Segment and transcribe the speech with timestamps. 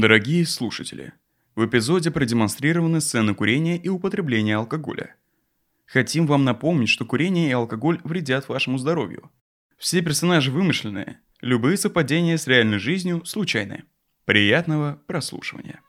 [0.00, 1.12] Дорогие слушатели,
[1.54, 5.16] в эпизоде продемонстрированы сцены курения и употребления алкоголя.
[5.84, 9.30] Хотим вам напомнить, что курение и алкоголь вредят вашему здоровью.
[9.76, 13.84] Все персонажи вымышленные, любые совпадения с реальной жизнью случайны.
[14.24, 15.82] Приятного прослушивания.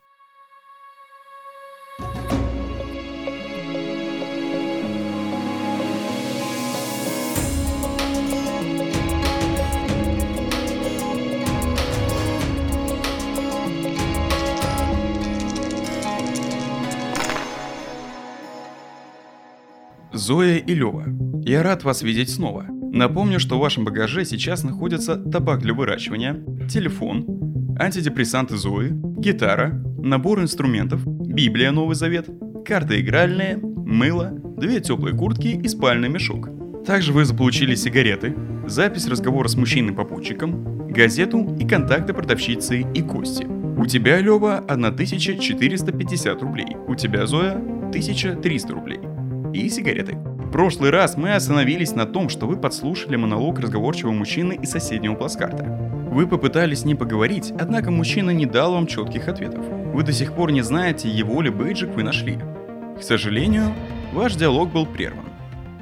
[20.24, 21.04] Зоя и Лёва,
[21.44, 22.64] я рад вас видеть снова.
[22.70, 27.26] Напомню, что в вашем багаже сейчас находятся табак для выращивания, телефон,
[27.78, 32.30] антидепрессанты Зои, гитара, набор инструментов, Библия Новый Завет,
[32.64, 36.48] карта игральная, мыло, две теплые куртки и спальный мешок.
[36.86, 38.34] Также вы заполучили сигареты,
[38.66, 43.44] запись разговора с мужчиной-попутчиком, газету и контакты продавщицы и Кости.
[43.44, 46.76] У тебя, Лёва, 1450 рублей.
[46.88, 47.56] У тебя, Зоя,
[47.90, 49.00] 1300 рублей
[49.54, 50.16] и сигареты.
[50.16, 55.14] В прошлый раз мы остановились на том, что вы подслушали монолог разговорчивого мужчины из соседнего
[55.14, 55.64] плацкарта.
[56.10, 59.64] Вы попытались не поговорить, однако мужчина не дал вам четких ответов.
[59.68, 62.38] Вы до сих пор не знаете, его ли бейджик вы нашли.
[62.98, 63.72] К сожалению,
[64.12, 65.26] ваш диалог был прерван.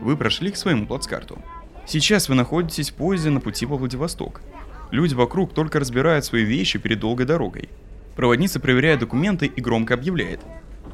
[0.00, 1.38] Вы прошли к своему плацкарту.
[1.86, 4.42] Сейчас вы находитесь в поезде на пути во Владивосток.
[4.90, 7.68] Люди вокруг только разбирают свои вещи перед долгой дорогой.
[8.16, 10.40] Проводница проверяет документы и громко объявляет–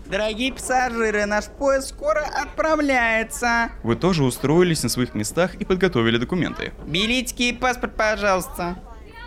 [0.08, 3.70] Дорогие пассажиры, наш поезд скоро отправляется.
[3.82, 6.72] Вы тоже устроились на своих местах и подготовили документы.
[6.86, 8.78] Билетики и паспорт, пожалуйста.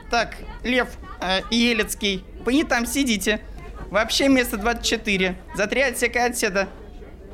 [0.09, 0.89] Так, Лев
[1.21, 3.41] э, Елецкий, вы не там сидите.
[3.91, 5.37] Вообще место 24.
[5.53, 6.67] За три отсека отседа.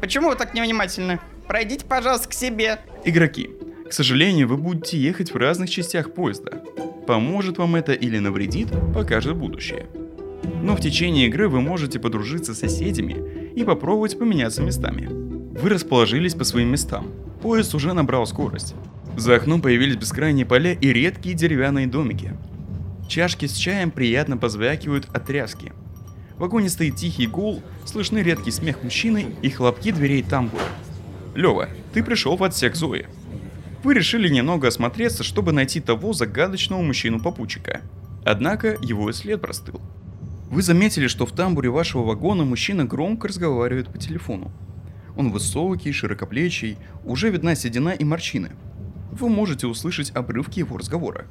[0.01, 1.19] Почему вы так невнимательны?
[1.47, 2.79] Пройдите, пожалуйста, к себе.
[3.05, 3.49] Игроки,
[3.87, 6.61] к сожалению, вы будете ехать в разных частях поезда.
[7.07, 9.87] Поможет вам это или навредит, покажет будущее.
[10.61, 15.07] Но в течение игры вы можете подружиться с соседями и попробовать поменяться местами.
[15.59, 17.07] Вы расположились по своим местам.
[17.41, 18.75] Поезд уже набрал скорость.
[19.15, 22.33] За окном появились бескрайние поля и редкие деревянные домики.
[23.07, 25.73] Чашки с чаем приятно позвякивают от тряски.
[26.35, 30.63] В вагоне стоит тихий гул, слышны редкий смех мужчины и хлопки дверей тамбура.
[31.33, 33.07] Лева, ты пришел в отсек Зои.
[33.83, 37.81] Вы решили немного осмотреться, чтобы найти того загадочного мужчину-попутчика.
[38.25, 39.81] Однако его и след простыл.
[40.49, 44.51] Вы заметили, что в тамбуре вашего вагона мужчина громко разговаривает по телефону.
[45.17, 48.51] Он высокий, широкоплечий, уже видна седина и морщины.
[49.11, 51.25] Вы можете услышать обрывки его разговора.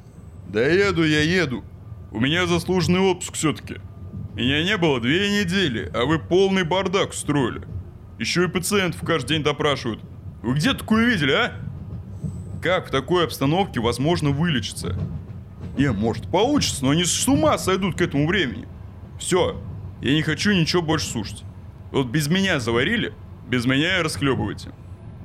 [0.49, 1.63] «Да еду я, еду.
[2.11, 3.77] У меня заслуженный отпуск все-таки.
[4.35, 7.63] Меня не было две недели, а вы полный бардак устроили.
[8.19, 9.99] Еще и пациентов каждый день допрашивают.
[10.41, 11.53] Вы где такое видели, а?
[12.61, 14.95] Как в такой обстановке возможно вылечиться?
[15.77, 18.67] Не, может получится, но они с ума сойдут к этому времени.
[19.19, 19.59] Все,
[20.01, 21.43] я не хочу ничего больше слушать.
[21.91, 23.13] Вот без меня заварили,
[23.47, 24.71] без меня и расхлебывайте.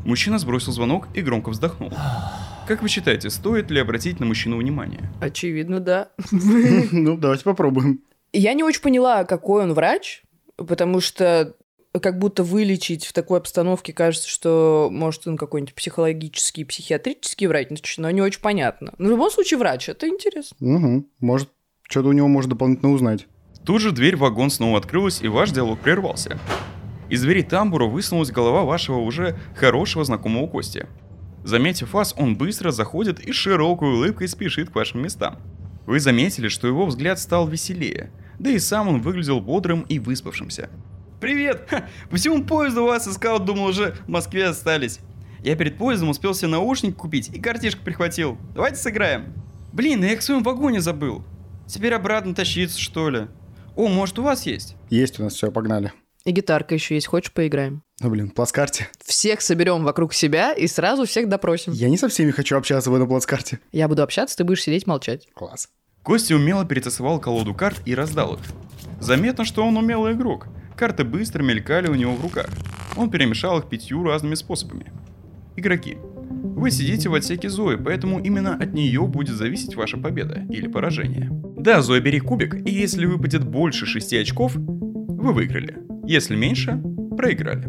[0.05, 1.93] Мужчина сбросил звонок и громко вздохнул.
[2.67, 5.11] Как вы считаете, стоит ли обратить на мужчину внимание?
[5.21, 6.11] Очевидно, да.
[6.31, 8.01] Ну, давайте попробуем.
[8.33, 10.23] Я не очень поняла, какой он врач,
[10.57, 11.55] потому что
[12.01, 18.11] как будто вылечить в такой обстановке кажется, что может он какой-нибудь психологический, психиатрический врач, но
[18.11, 18.95] не очень понятно.
[18.97, 20.57] Но в любом случае врач, это интересно.
[20.61, 21.07] Угу.
[21.21, 21.51] Может,
[21.83, 23.27] что-то у него можно дополнительно узнать.
[23.65, 26.39] Тут же дверь в вагон снова открылась, и ваш диалог прервался.
[27.09, 30.87] Из двери тамбура высунулась голова вашего уже хорошего знакомого Кости.
[31.45, 35.39] Заметив вас, он быстро заходит и широкой улыбкой спешит к вашим местам.
[35.87, 40.71] Вы заметили, что его взгляд стал веселее, да и сам он выглядел бодрым и выспавшимся.
[41.21, 41.67] Привет!
[41.69, 45.01] Ха, по всему поезду вас искал, думал уже в Москве остались.
[45.45, 48.39] Я перед поездом успел себе наушник купить и картишку прихватил.
[48.55, 49.33] Давайте сыграем.
[49.73, 51.25] Блин, я их в своем вагоне забыл.
[51.67, 53.29] Теперь обратно тащиться, что ли?
[53.75, 54.77] О, может, у вас есть?
[54.91, 55.93] Есть у нас, все, погнали.
[56.25, 57.83] И гитарка еще есть, хочешь поиграем?
[58.01, 58.89] Ну, блин, плацкарте.
[59.05, 61.73] Всех соберем вокруг себя и сразу всех допросим.
[61.73, 63.59] Я не со всеми хочу общаться в этом плацкарте.
[63.73, 65.29] Я буду общаться, ты будешь сидеть молчать.
[65.35, 65.69] Класс.
[66.03, 68.41] Костя умело перетасовал колоду карт и раздал их.
[69.01, 70.49] Заметно, что он умелый игрок.
[70.77, 72.51] Карты быстро мелькали у него в руках.
[72.97, 74.93] Он перемешал их пятью разными способами.
[75.57, 75.97] Игроки.
[75.99, 81.31] Вы сидите в отсеке Зои, поэтому именно от нее будет зависеть ваша победа или поражение.
[81.63, 85.79] Да, Зоя, бери кубик, и если выпадет больше 6 очков, вы выиграли.
[86.05, 86.83] Если меньше,
[87.17, 87.67] проиграли.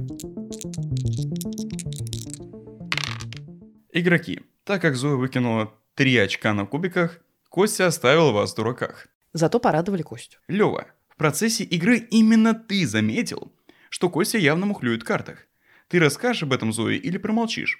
[3.92, 4.42] Игроки.
[4.64, 7.20] Так как Зоя выкинула 3 очка на кубиках,
[7.50, 9.10] Костя оставил вас в дураках.
[9.32, 10.40] Зато порадовали Костю.
[10.48, 13.54] Лева, в процессе игры именно ты заметил,
[13.92, 15.46] что Костя явно мухлюет в картах.
[15.88, 17.78] Ты расскажешь об этом Зое или промолчишь?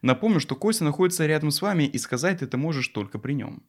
[0.00, 3.62] Напомню, что Костя находится рядом с вами, и сказать ты это можешь только при нем.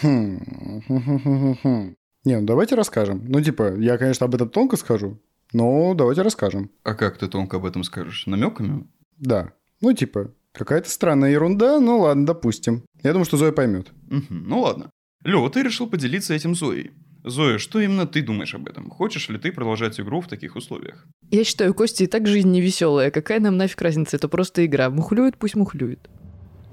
[0.00, 0.84] Хм.
[2.24, 3.24] Не, ну давайте расскажем.
[3.26, 5.18] Ну, типа, я, конечно, об этом тонко скажу,
[5.52, 6.70] но давайте расскажем.
[6.84, 8.26] А как ты тонко об этом скажешь?
[8.26, 8.86] Намеками?
[9.18, 9.52] Да.
[9.80, 12.84] Ну, типа, какая-то странная ерунда, ну ладно, допустим.
[13.02, 13.92] Я думаю, что Зоя поймет.
[14.08, 14.90] Мгм, ну ладно.
[15.24, 16.92] Лёва, ты решил поделиться этим Зоей.
[17.24, 18.90] Зоя, что именно ты думаешь об этом?
[18.90, 21.06] Хочешь ли ты продолжать игру в таких условиях?
[21.30, 23.10] Я считаю, Костя и так жизнь не веселая.
[23.10, 24.16] Какая нам нафиг разница?
[24.16, 24.90] Это просто игра.
[24.90, 26.08] Мухлюет, пусть мухлюет.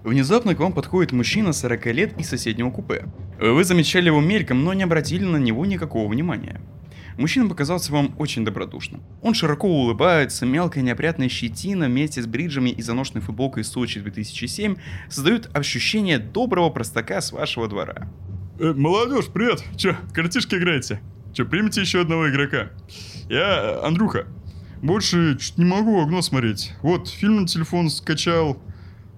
[0.04, 3.06] Внезапно к вам подходит мужчина 40 лет из соседнего купе.
[3.40, 6.62] Вы замечали его мельком, но не обратили на него никакого внимания.
[7.18, 9.04] Мужчина показался вам очень добродушным.
[9.22, 14.78] Он широко улыбается, мелкая неопрятная щетина вместе с бриджами и заношенной футболкой Сочи 2007
[15.10, 18.07] создают ощущение доброго простака с вашего двора.
[18.57, 19.62] Э, молодежь, привет!
[19.75, 21.02] Че, картишки играете?
[21.34, 22.69] Че, примите еще одного игрока?
[23.30, 24.25] Я э, Андрюха.
[24.81, 26.72] Больше чуть не могу окно смотреть.
[26.81, 28.62] Вот, фильм на телефон скачал.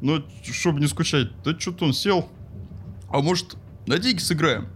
[0.01, 2.27] Но, чтобы не скучать, да что-то он сел.
[3.09, 3.55] А может,
[3.87, 4.67] на деньги сыграем?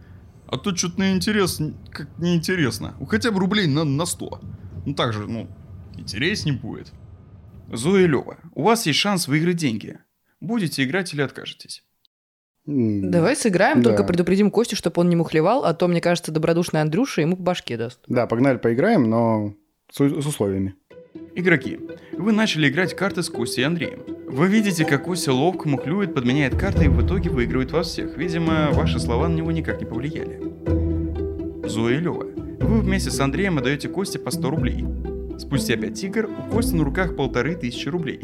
[0.48, 2.96] А то что-то неинтересно, как неинтересно.
[3.00, 4.40] Ну, хотя бы рублей на, на 100.
[4.86, 5.48] Ну так же, ну,
[5.98, 6.94] интереснее будет.
[7.74, 9.98] Зоя и Лёва, у вас есть шанс выиграть деньги.
[10.40, 11.84] Будете играть или откажетесь?
[12.68, 13.90] Давай сыграем, Да.
[13.92, 17.44] только предупредим Костю, чтобы он не мухлевал, а то, мне кажется, добродушный Андрюша ему по
[17.44, 18.00] башке даст.
[18.08, 19.54] Да, погнали, поиграем, но
[19.92, 20.76] с, с условиями.
[21.38, 21.80] Игроки,
[22.14, 24.00] вы начали играть карты с Костей и Андреем.
[24.26, 28.16] Вы видите, как Костя ловко мухлюет, подменяет карты и в итоге выигрывает во всех.
[28.16, 30.40] Видимо, ваши слова на него никак не повлияли.
[31.68, 32.26] Зоя и Лёва,
[32.62, 34.86] вы вместе с Андреем отдаете Косте по 100 рублей.
[35.38, 38.22] Спустя 5 игр у Кости на руках полторы тысячи рублей.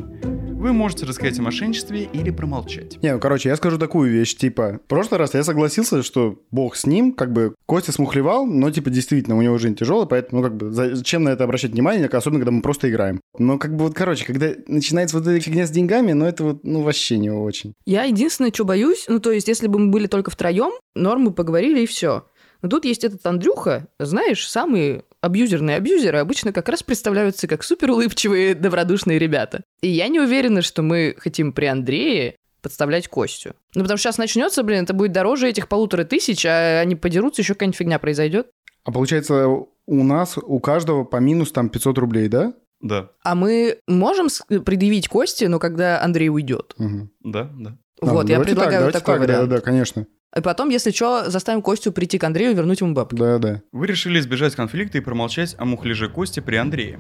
[0.61, 3.01] Вы можете рассказать о мошенничестве или промолчать.
[3.01, 6.75] Не, ну, короче, я скажу такую вещь, типа, в прошлый раз я согласился, что бог
[6.75, 10.47] с ним, как бы, Костя смухлевал, но, типа, действительно, у него жизнь тяжелая, поэтому, ну,
[10.47, 13.21] как бы, зачем на это обращать внимание, особенно, когда мы просто играем.
[13.39, 16.63] Но, как бы, вот, короче, когда начинается вот эта фигня с деньгами, ну, это вот,
[16.63, 17.73] ну, вообще не очень.
[17.87, 21.31] Я единственное, что боюсь, ну, то есть, если бы мы были только втроем, норм мы
[21.31, 22.25] поговорили и все.
[22.61, 27.91] Но тут есть этот Андрюха, знаешь, самые абьюзерные абьюзеры обычно как раз представляются как супер
[27.91, 29.63] улыбчивые, добродушные ребята.
[29.81, 33.53] И я не уверена, что мы хотим при Андрее подставлять Костю.
[33.75, 37.41] Ну, потому что сейчас начнется, блин, это будет дороже этих полутора тысяч, а они подерутся,
[37.41, 38.47] еще какая-нибудь фигня произойдет.
[38.83, 42.53] А получается, у нас, у каждого по минус там 500 рублей, да?
[42.81, 44.27] Да, А мы можем
[44.65, 46.73] предъявить Косте, но когда Андрей уйдет.
[46.79, 47.09] Угу.
[47.21, 47.77] да, да.
[48.01, 49.49] Вот, я предлагаю такой так, да, вариант.
[49.49, 50.07] да, конечно.
[50.35, 53.15] И потом, если что, заставим Костю прийти к Андрею и вернуть ему бабки.
[53.15, 53.61] Да, да.
[53.71, 56.99] Вы решили избежать конфликта и промолчать о мухляже Кости при Андрее.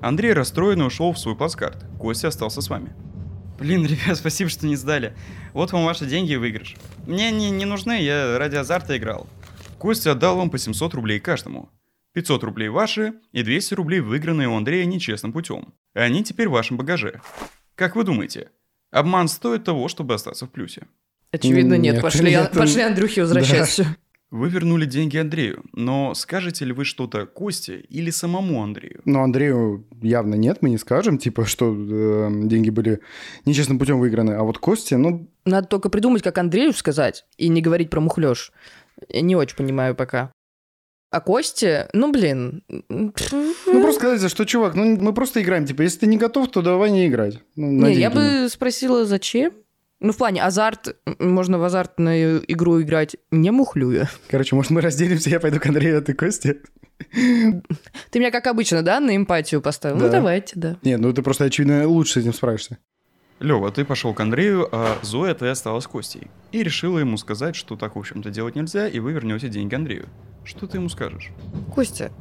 [0.00, 1.84] Андрей расстроенно ушел в свой плацкарт.
[1.98, 2.94] Костя остался с вами.
[3.58, 5.16] Блин, ребят, спасибо, что не сдали.
[5.52, 6.76] Вот вам ваши деньги и выигрыш.
[7.06, 9.26] Мне они не нужны, я ради азарта играл.
[9.78, 11.70] Костя отдал вам по 700 рублей каждому.
[12.12, 15.74] 500 рублей ваши и 200 рублей выигранные у Андрея нечестным путем.
[15.94, 17.20] И они теперь в вашем багаже.
[17.74, 18.50] Как вы думаете,
[18.92, 20.86] обман стоит того, чтобы остаться в плюсе?
[21.34, 21.94] Очевидно, нет.
[21.94, 23.64] Нет, Пошли, нет, пошли Андрюхе возвращать да.
[23.66, 23.86] все.
[24.34, 29.00] Вы вернули деньги Андрею, но скажете ли вы что-то Косте или самому Андрею?
[29.04, 32.98] Но Андрею явно нет, мы не скажем, типа, что э, деньги были
[33.44, 34.32] нечестным путем выиграны.
[34.32, 38.52] А вот Косте, ну, Надо только придумать, как Андрею сказать, и не говорить про мухлёж.
[39.08, 40.32] Я не очень понимаю пока.
[41.12, 42.64] А Косте, ну, блин.
[42.88, 45.64] ну просто сказать, что, чувак, ну мы просто играем.
[45.64, 47.38] Типа, если ты не готов, то давай не играть.
[47.54, 49.52] Ну, Не, я бы спросила, зачем?
[50.04, 54.10] Ну, в плане азарт, можно в азартную игру играть не мухлюя.
[54.28, 56.58] Короче, может, мы разделимся, я пойду к Андрею, а ты Косте?
[57.10, 59.96] Ты меня, как обычно, да, на эмпатию поставил?
[59.96, 60.04] Да.
[60.04, 60.76] Ну, давайте, да.
[60.82, 62.76] Нет, ну ты просто, очевидно, лучше с этим справишься.
[63.40, 66.28] Лева, ты пошел к Андрею, а Зоя ты осталась с Костей.
[66.52, 70.10] И решила ему сказать, что так, в общем-то, делать нельзя, и вы вернете деньги Андрею.
[70.44, 71.30] Что ты ему скажешь?
[71.74, 72.12] Костя,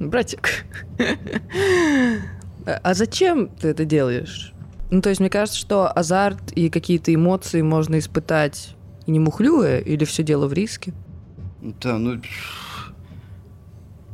[0.00, 0.64] братик,
[2.66, 4.53] а зачем ты это делаешь?
[4.90, 8.76] Ну, то есть, мне кажется, что азарт и какие-то эмоции можно испытать
[9.06, 10.92] и не мухлюя, или все дело в риске?
[11.60, 12.20] Да, ну...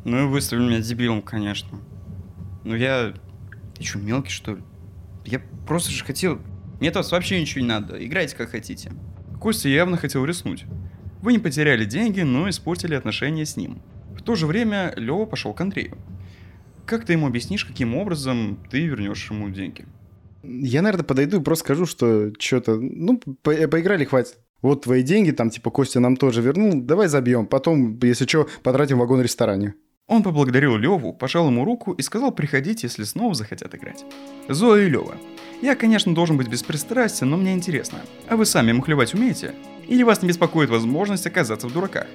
[0.04, 1.78] Ну и выставили меня дебилом, конечно.
[2.64, 3.12] Ну я...
[3.76, 4.62] Ты что, мелкий, что ли?
[5.24, 6.40] Я просто же хотел...
[6.80, 8.04] Мне вас вообще ничего не надо.
[8.04, 8.92] Играйте как хотите.
[9.38, 10.64] Костя явно хотел рискнуть.
[11.20, 13.82] Вы не потеряли деньги, но испортили отношения с ним.
[14.16, 15.98] В то же время Лева пошел к Андрею.
[16.86, 19.84] Как ты ему объяснишь, каким образом ты вернешь ему деньги?
[20.42, 24.38] Я, наверное, подойду и просто скажу, что что-то, ну, по- поиграли, хватит.
[24.62, 27.46] Вот твои деньги, там, типа, Костя нам тоже вернул, давай забьем.
[27.46, 29.74] Потом, если что, потратим в вагон-ресторане.
[30.06, 34.04] Он поблагодарил Леву, пожал ему руку и сказал приходить, если снова захотят играть.
[34.48, 35.14] Зоя и Лева.
[35.62, 38.00] Я, конечно, должен быть беспристрастен, но мне интересно.
[38.28, 39.54] А вы сами мухлевать умеете?
[39.86, 42.06] Или вас не беспокоит возможность оказаться в дураках?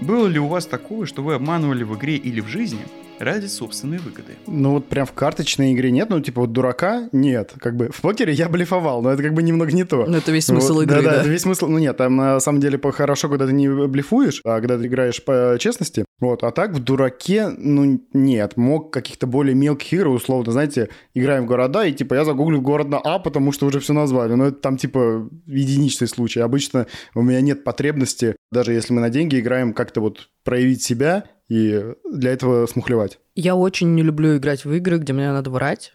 [0.00, 2.80] Было ли у вас такое, что вы обманывали в игре или в жизни,
[3.18, 4.32] ради собственной выгоды.
[4.46, 7.52] Ну вот прям в карточной игре нет, ну типа вот дурака нет.
[7.58, 10.04] Как бы в покере я блефовал, но это как бы немного не то.
[10.06, 11.20] Ну, это весь смысл Вот, игры, да, да.
[11.20, 11.66] это весь смысл.
[11.68, 14.86] Ну нет, там на самом деле по- хорошо, когда ты не блефуешь, а когда ты
[14.86, 16.04] играешь по честности.
[16.20, 21.44] Вот, а так в дураке, ну нет, мог каких-то более мелких игр, условно, знаете, играем
[21.44, 24.34] в города, и типа я загуглил город на А, потому что уже все назвали.
[24.34, 26.40] Но это там типа единичный случай.
[26.40, 31.24] Обычно у меня нет потребности, даже если мы на деньги играем, как-то вот проявить себя
[31.48, 33.18] и для этого смухлевать.
[33.34, 35.92] Я очень не люблю играть в игры, где мне надо врать.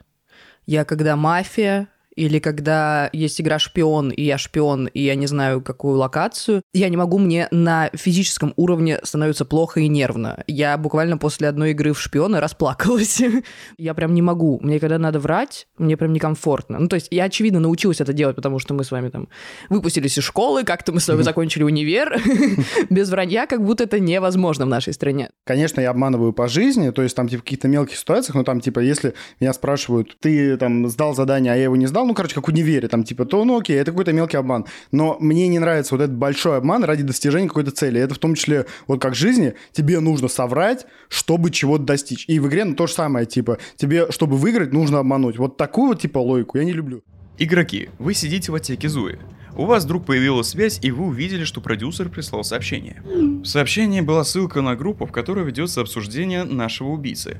[0.65, 1.87] Я когда мафия,
[2.19, 6.89] или когда есть игра шпион, и я шпион, и я не знаю, какую локацию, я
[6.89, 10.43] не могу, мне на физическом уровне становится плохо и нервно.
[10.45, 13.21] Я буквально после одной игры в шпиона расплакалась.
[13.77, 14.59] я прям не могу.
[14.61, 16.77] Мне когда надо врать, мне прям некомфортно.
[16.77, 19.29] Ну, то есть я, очевидно, научилась это делать, потому что мы с вами там
[19.69, 22.21] выпустились из школы, как-то мы с вами закончили универ.
[22.89, 25.29] Без вранья как будто это невозможно в нашей стране.
[25.45, 28.59] Конечно, я обманываю по жизни, то есть там типа в каких-то мелких ситуациях, но там
[28.59, 32.35] типа если меня спрашивают, ты там сдал задание, а я его не сдал, ну, короче,
[32.35, 34.65] как универе, там типа, то ну окей, это какой-то мелкий обман.
[34.91, 38.01] Но мне не нравится вот этот большой обман ради достижения какой-то цели.
[38.01, 42.25] Это в том числе вот как в жизни, тебе нужно соврать, чтобы чего-то достичь.
[42.27, 45.37] И в игре ну, то же самое, типа, тебе, чтобы выиграть, нужно обмануть.
[45.37, 47.03] Вот такую вот типа логику я не люблю.
[47.37, 49.19] Игроки, вы сидите в отсеке Зои.
[49.55, 53.03] У вас вдруг появилась связь, и вы увидели, что продюсер прислал сообщение.
[53.05, 57.37] В сообщении была ссылка на группу, в которой ведется обсуждение нашего убийцы.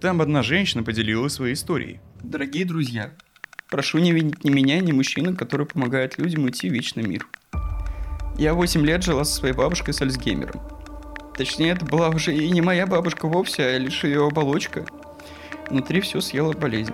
[0.00, 2.00] Там одна женщина поделилась своей историей.
[2.22, 3.12] Дорогие друзья,
[3.72, 7.26] прошу не винить ни меня, ни мужчину, который помогает людям уйти в вечный мир.
[8.36, 10.60] Я 8 лет жила со своей бабушкой с Альцгеймером.
[11.34, 14.84] Точнее, это была уже и не моя бабушка вовсе, а лишь ее оболочка.
[15.70, 16.92] Внутри все съела болезнь.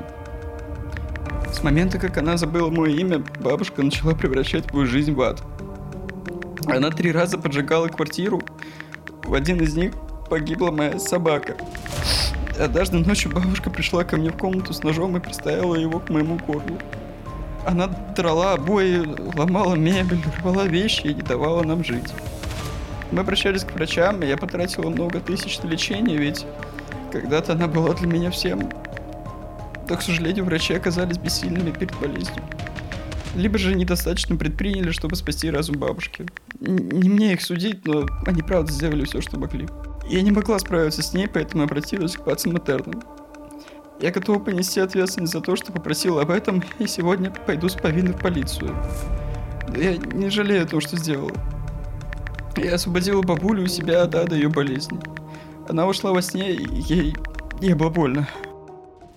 [1.52, 5.42] С момента, как она забыла мое имя, бабушка начала превращать мою жизнь в ад.
[6.66, 8.40] Она три раза поджигала квартиру.
[9.25, 9.94] В один из них
[10.30, 11.56] погибла моя собака.
[12.58, 16.38] Однажды ночью бабушка пришла ко мне в комнату с ножом и приставила его к моему
[16.38, 16.78] горлу.
[17.64, 17.86] Она
[18.16, 19.04] драла обои,
[19.36, 22.12] ломала мебель, рвала вещи и не давала нам жить.
[23.12, 26.46] Мы обращались к врачам, и я потратила много тысяч на лечение, ведь
[27.12, 28.68] когда-то она была для меня всем.
[29.88, 32.42] Но, к сожалению, врачи оказались бессильными перед болезнью.
[33.34, 36.26] Либо же недостаточно предприняли, чтобы спасти разум бабушки.
[36.60, 39.68] Не мне их судить, но они правда сделали все, что могли.
[40.08, 43.02] Я не могла справиться с ней, поэтому обратилась к пацан-матернам.
[44.00, 48.14] Я готова понести ответственность за то, что попросил об этом, и сегодня пойду с повинной
[48.14, 48.74] в полицию.
[49.76, 51.32] Я не жалею того, что сделала.
[52.56, 54.98] Я освободила бабулю у себя от ада ее болезни.
[55.68, 57.16] Она ушла во сне, и ей
[57.60, 58.28] не было больно.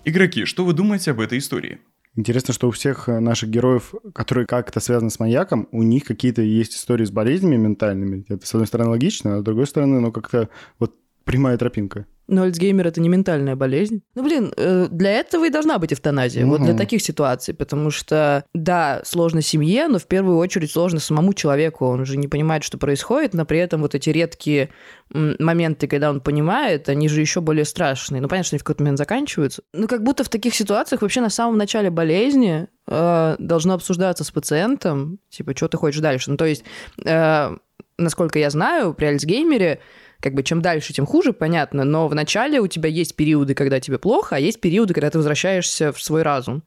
[0.04, 1.80] Игроки, что вы думаете об этой истории?
[2.14, 6.42] Интересно, что у всех э, наших героев, которые как-то связаны с маньяком, у них какие-то
[6.42, 8.26] есть истории с болезнями ментальными.
[8.28, 12.06] Это, с одной стороны, логично, а с другой стороны, ну, как-то вот прямая тропинка.
[12.28, 14.02] Но Альцгеймер это не ментальная болезнь.
[14.14, 16.46] Ну, блин, э, для этого и должна быть эвтаназия.
[16.46, 17.52] Вот для таких ситуаций.
[17.52, 21.84] Потому что, да, сложно семье, но в первую очередь сложно самому человеку.
[21.84, 24.70] Он же не понимает, что происходит, но при этом вот эти редкие
[25.10, 28.22] моменты, когда он понимает, они же еще более страшные.
[28.22, 29.62] Ну, понятно, что они в какой-то момент заканчиваются.
[29.74, 34.30] Ну, как будто в таких ситуациях вообще на самом начале болезни э, должно обсуждаться с
[34.30, 36.30] пациентом, типа, что ты хочешь дальше.
[36.30, 36.64] Ну, то есть,
[37.04, 37.56] э,
[37.98, 39.80] насколько я знаю, при Альцгеймере
[40.22, 43.80] как бы чем дальше, тем хуже, понятно, но в начале у тебя есть периоды, когда
[43.80, 46.62] тебе плохо, а есть периоды, когда ты возвращаешься в свой разум.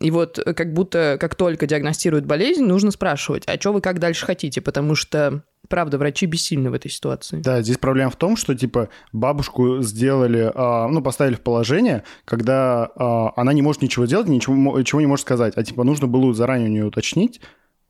[0.00, 3.98] И вот э, как будто как только диагностируют болезнь, нужно спрашивать, а что вы как
[3.98, 7.40] дальше хотите, потому что, правда, врачи бессильны в этой ситуации.
[7.40, 12.90] Да, здесь проблема в том, что, типа, бабушку сделали, а, ну, поставили в положение, когда
[12.96, 15.54] а, она не может ничего делать, ничего, ничего не может сказать.
[15.56, 17.40] А, типа, нужно было заранее у нее уточнить,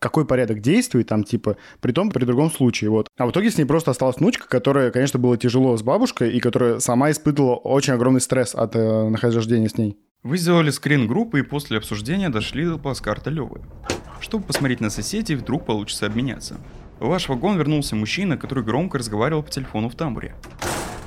[0.00, 3.06] какой порядок действий там, типа, при том, при другом случае, вот.
[3.16, 6.40] А в итоге с ней просто осталась внучка, которая, конечно, было тяжело с бабушкой, и
[6.40, 9.96] которая сама испытывала очень огромный стресс от э, нахождения с ней.
[10.22, 13.60] Вы сделали скрин группы и после обсуждения дошли до плацкарта Левы.
[14.20, 16.56] Чтобы посмотреть на соседей, вдруг получится обменяться.
[16.98, 20.34] В ваш вагон вернулся мужчина, который громко разговаривал по телефону в тамбуре.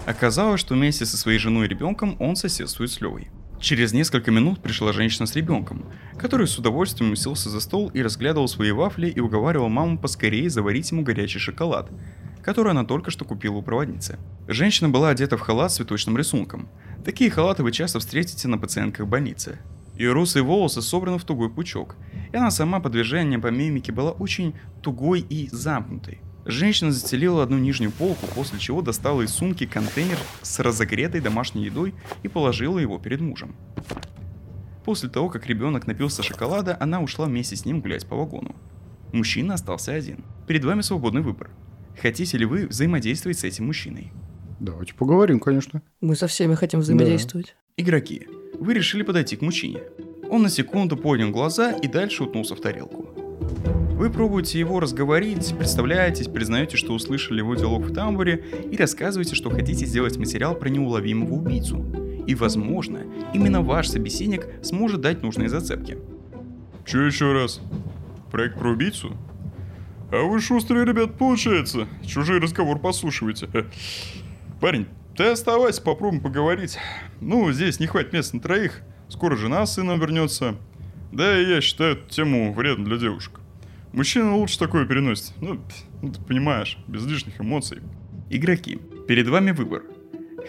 [0.05, 3.29] Оказалось, что вместе со своей женой и ребенком он соседствует с Левой.
[3.63, 5.85] Через несколько минут пришла женщина с ребенком,
[6.17, 10.91] который с удовольствием уселся за стол и разглядывал свои вафли и уговаривал маму поскорее заварить
[10.91, 11.89] ему горячий шоколад,
[12.41, 14.19] который она только что купила у проводницы.
[14.49, 16.67] Женщина была одета в халат с цветочным рисунком.
[17.05, 19.59] Такие халаты вы часто встретите на пациентках больницы.
[19.95, 21.95] Ее русые волосы собраны в тугой пучок,
[22.33, 26.19] и она сама по движениям по мимике была очень тугой и замкнутой.
[26.45, 31.93] Женщина застелила одну нижнюю полку, после чего достала из сумки контейнер с разогретой домашней едой
[32.21, 33.55] и положила его перед мужем.
[34.83, 38.55] После того, как ребенок напился шоколада, она ушла вместе с ним гулять по вагону.
[39.13, 40.25] Мужчина остался один.
[40.45, 41.49] Перед вами свободный выбор.
[42.01, 44.11] Хотите ли вы взаимодействовать с этим мужчиной?
[44.59, 45.81] Давайте поговорим, конечно.
[46.01, 47.55] Мы со всеми хотим взаимодействовать.
[47.77, 48.27] Игроки,
[48.59, 49.81] вы решили подойти к мужчине.
[50.29, 53.09] Он на секунду поднял глаза и дальше утнулся в тарелку.
[53.95, 59.51] Вы пробуете его разговорить, представляетесь, признаете, что услышали его диалог в тамбуре и рассказываете, что
[59.51, 61.85] хотите сделать материал про неуловимого убийцу.
[62.25, 63.01] И, возможно,
[63.33, 65.99] именно ваш собеседник сможет дать нужные зацепки.
[66.85, 67.61] Че еще раз?
[68.31, 69.15] Проект про убийцу?
[70.11, 71.87] А вы шустрые ребят, получается.
[72.05, 73.47] Чужой разговор послушиваете.
[74.59, 76.79] Парень, ты оставайся, попробуем поговорить.
[77.21, 78.81] Ну, здесь не хватит места на троих.
[79.07, 80.55] Скоро жена с сыном вернется.
[81.11, 83.39] Да, и я считаю эту тему вредной для девушек.
[83.93, 85.33] Мужчина лучше такое переносит.
[85.39, 85.59] Ну,
[86.01, 87.79] ну, ты понимаешь, без лишних эмоций.
[88.31, 89.83] Игроки, перед вами выбор.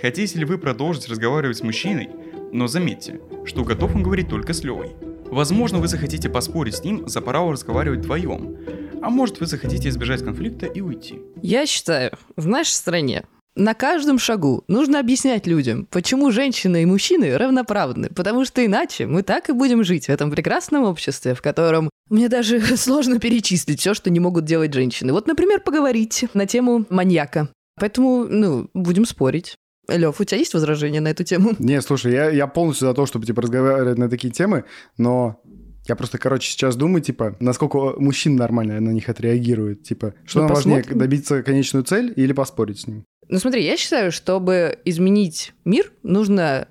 [0.01, 2.09] Хотите ли вы продолжить разговаривать с мужчиной,
[2.53, 4.97] но заметьте, что готов он говорить только с Левой.
[5.27, 8.57] Возможно, вы захотите поспорить с ним за право разговаривать вдвоем,
[9.03, 11.21] а может вы захотите избежать конфликта и уйти.
[11.43, 13.25] Я считаю, в нашей стране
[13.57, 19.23] на каждом шагу нужно объяснять людям, почему женщины и мужчины равноправны, потому что иначе мы
[19.23, 23.95] так и будем жить в этом прекрасном обществе, в котором мне даже сложно перечислить все,
[23.95, 25.13] что не могут делать женщины.
[25.13, 27.49] Вот, например, поговорить на тему маньяка.
[27.81, 29.57] Поэтому, ну, будем спорить.
[29.89, 31.53] Лев, у тебя есть возражения на эту тему?
[31.59, 34.65] Не, слушай, я, я полностью за то, чтобы, типа, разговаривать на такие темы,
[34.97, 35.43] но
[35.87, 39.83] я просто, короче, сейчас думаю, типа, насколько мужчин нормально на них отреагирует.
[39.83, 40.99] Типа, что Ну, нам важнее, посмотрим.
[40.99, 43.05] добиться конечную цель или поспорить с ним?
[43.29, 46.69] Ну смотри, я считаю, чтобы изменить мир, нужно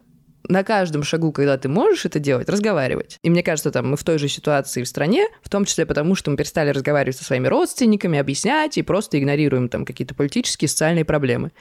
[0.48, 3.18] на каждом шагу, когда ты можешь это делать, разговаривать.
[3.24, 6.16] И мне кажется, там мы в той же ситуации в стране, в том числе потому,
[6.16, 11.06] что мы перестали разговаривать со своими родственниками, объяснять и просто игнорируем там какие-то политические, социальные
[11.06, 11.52] проблемы.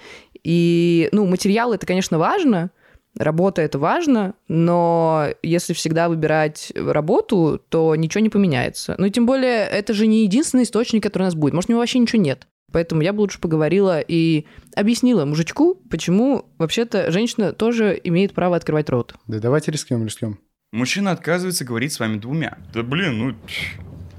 [0.42, 2.70] И, ну, материал это, конечно, важно,
[3.16, 8.94] работа это важно, но если всегда выбирать работу, то ничего не поменяется.
[8.98, 11.54] Ну и тем более, это же не единственный источник, который у нас будет.
[11.54, 12.46] Может, у него вообще ничего нет.
[12.72, 18.90] Поэтому я бы лучше поговорила и объяснила мужичку, почему вообще-то женщина тоже имеет право открывать
[18.90, 19.14] рот.
[19.26, 20.38] Да давайте рискнем, рискнем.
[20.72, 22.58] Мужчина отказывается говорить с вами двумя.
[22.72, 23.34] Да блин, ну...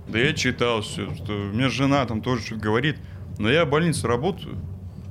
[0.08, 2.98] Да я читал все, что у меня жена там тоже что-то говорит.
[3.40, 4.58] Но я в больнице работаю.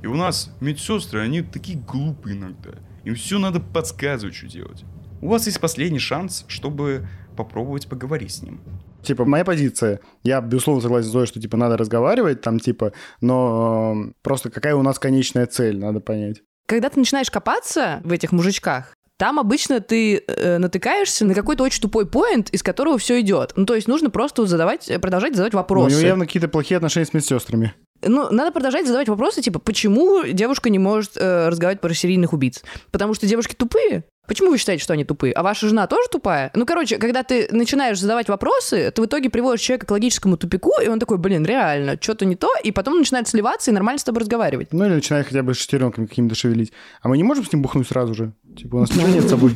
[0.01, 2.71] И у нас медсестры, они такие глупые иногда.
[3.03, 4.83] Им все надо подсказывать, что делать.
[5.21, 8.61] У вас есть последний шанс, чтобы попробовать поговорить с ним.
[9.03, 9.99] Типа, моя позиция.
[10.23, 14.75] Я, безусловно, согласен с Зоей, что, типа, надо разговаривать, там, типа, но э, просто какая
[14.75, 16.41] у нас конечная цель, надо понять.
[16.67, 21.81] Когда ты начинаешь копаться в этих мужичках, там обычно ты э, натыкаешься на какой-то очень
[21.81, 23.53] тупой поинт, из которого все идет.
[23.55, 25.95] Ну, то есть нужно просто задавать, продолжать задавать Ну, У вопросы.
[25.95, 27.73] него явно какие-то плохие отношения с медсестрами.
[28.05, 32.63] Ну, надо продолжать задавать вопросы, типа, почему девушка не может э, разговаривать про серийных убийц?
[32.91, 34.05] Потому что девушки тупые?
[34.25, 35.33] Почему вы считаете, что они тупые?
[35.33, 36.49] А ваша жена тоже тупая?
[36.55, 40.71] Ну, короче, когда ты начинаешь задавать вопросы, ты в итоге приводишь человека к логическому тупику,
[40.81, 44.03] и он такой, блин, реально, что-то не то, и потом начинает сливаться и нормально с
[44.03, 44.71] тобой разговаривать.
[44.71, 46.71] Ну, или начинает хотя бы шестеренками какими-то шевелить.
[47.01, 48.31] А мы не можем с ним бухнуть сразу же?
[48.55, 49.55] Типа, у нас ничего нет с собой.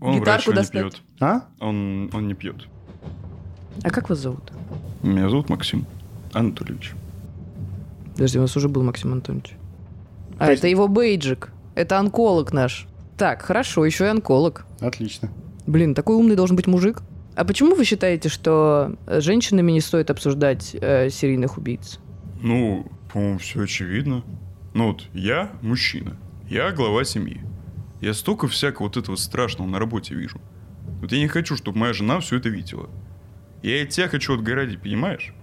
[0.00, 1.02] Он Гитарку врач, не пьет.
[1.20, 1.42] А?
[1.60, 2.56] Он, он не пьет.
[3.82, 4.50] А как вас зовут?
[5.02, 5.86] Меня зовут Максим
[6.32, 6.92] Анатольевич.
[8.16, 9.52] Подожди, у нас уже был Максим Антонович.
[10.38, 11.52] А, есть- это его бейджик.
[11.74, 12.86] Это онколог наш.
[13.16, 14.66] Так, хорошо, еще и онколог.
[14.80, 15.30] Отлично.
[15.66, 17.02] Блин, такой умный должен быть мужик.
[17.34, 21.98] А почему вы считаете, что с женщинами не стоит обсуждать э, серийных убийц?
[22.40, 24.22] Ну, по-моему, все очевидно.
[24.74, 26.16] Ну вот, я мужчина.
[26.48, 27.40] Я глава семьи.
[28.00, 30.40] Я столько всякого вот этого страшного на работе вижу.
[31.00, 32.88] Вот я не хочу, чтобы моя жена все это видела.
[33.62, 35.34] Я от тебя хочу отгородить, понимаешь?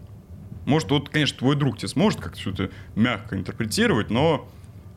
[0.66, 4.50] Может, вот, конечно, твой друг тебе сможет как-то все это мягко интерпретировать, но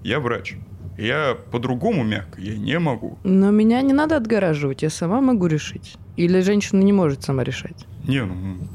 [0.03, 0.55] я врач.
[0.99, 3.19] Я по-другому мягко, я не могу.
[3.25, 5.97] Но меня не надо отгораживать, я сама могу решить.
[6.17, 7.87] Или женщина не может сама решать?
[8.05, 8.67] Не, ну,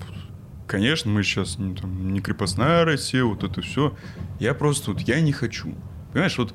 [0.68, 3.96] конечно, мы сейчас не, там, не крепостная Россия, вот это все.
[4.40, 5.74] Я просто вот, я не хочу.
[6.12, 6.54] Понимаешь, вот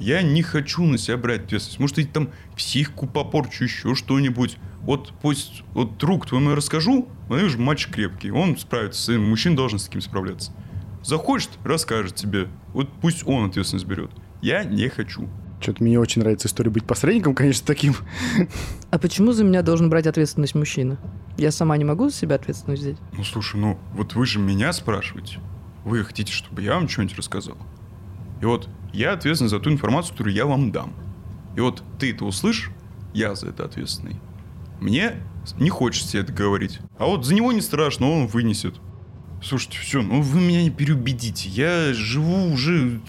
[0.00, 1.78] я не хочу на себя брать ответственность.
[1.78, 4.58] Может, я там психику попорчу, еще что-нибудь.
[4.86, 9.28] Вот пусть, вот друг твоему я расскажу, он, видишь, мальчик крепкий, он справится с этим,
[9.28, 10.52] мужчина должен с таким справляться.
[11.02, 12.48] Захочет, расскажет тебе.
[12.72, 14.12] Вот пусть он ответственность берет.
[14.42, 15.28] Я не хочу.
[15.60, 17.96] Что-то мне очень нравится история быть посредником, конечно, таким.
[18.90, 20.98] А почему за меня должен брать ответственность мужчина?
[21.36, 22.96] Я сама не могу за себя ответственность взять?
[23.12, 25.40] Ну, слушай, ну, вот вы же меня спрашиваете.
[25.84, 27.56] Вы хотите, чтобы я вам что-нибудь рассказал?
[28.40, 30.92] И вот я ответственен за ту информацию, которую я вам дам.
[31.56, 32.70] И вот ты это услышишь,
[33.12, 34.20] я за это ответственный.
[34.80, 35.14] Мне
[35.58, 36.80] не хочется это говорить.
[36.98, 38.74] А вот за него не страшно, он вынесет.
[39.42, 41.48] Слушайте, все, ну вы меня не переубедите.
[41.48, 43.00] Я живу уже,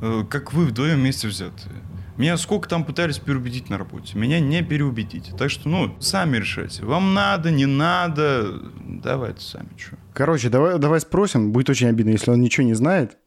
[0.00, 1.74] э, как вы вдвоем вместе взятые.
[2.16, 4.16] Меня сколько там пытались переубедить на работе.
[4.18, 5.34] Меня не переубедите.
[5.36, 6.84] Так что, ну, сами решайте.
[6.84, 8.62] Вам надо, не надо.
[8.86, 9.96] Давайте сами, что.
[10.14, 11.52] Короче, давай, давай спросим.
[11.52, 13.16] Будет очень обидно, если он ничего не знает.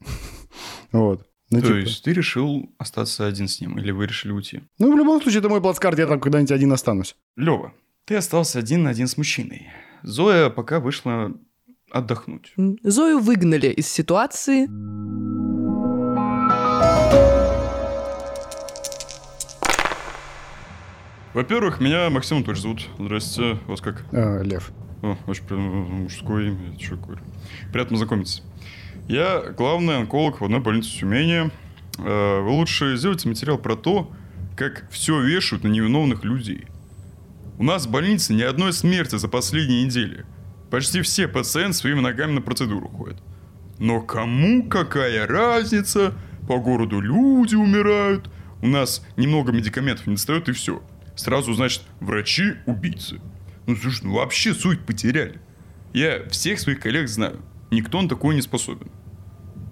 [0.92, 1.29] Вот.
[1.50, 1.76] Ну, То типа.
[1.78, 4.62] есть ты решил остаться один с ним, или вы решили уйти?
[4.78, 7.16] Ну, в любом случае, это мой плацкарт, я там когда-нибудь один останусь.
[7.36, 9.68] Лева, ты остался один на один с мужчиной.
[10.04, 11.32] Зоя пока вышла
[11.90, 12.52] отдохнуть.
[12.84, 14.68] Зою выгнали из ситуации.
[21.34, 22.88] Во-первых, меня Максим Анатольевич зовут.
[22.98, 24.04] Здрасте, вас как?
[24.12, 24.72] А, Лев.
[25.02, 27.22] О, очень приятно, мужское имя, что говорю.
[27.72, 28.42] Приятно знакомиться.
[29.10, 31.50] Я главный онколог в одной больнице Тюмени.
[31.98, 34.08] Э, Вы лучше сделайте материал про то,
[34.56, 36.68] как все вешают на невиновных людей.
[37.58, 40.24] У нас в больнице ни одной смерти за последние недели.
[40.70, 43.20] Почти все пациенты своими ногами на процедуру ходят.
[43.80, 46.14] Но кому какая разница?
[46.46, 48.30] По городу люди умирают.
[48.62, 50.84] У нас немного медикаментов не достает и все.
[51.16, 53.20] Сразу, значит, врачи убийцы.
[53.66, 55.40] Ну, слушай, ну вообще суть потеряли.
[55.92, 57.40] Я всех своих коллег знаю.
[57.72, 58.88] Никто на такое не способен.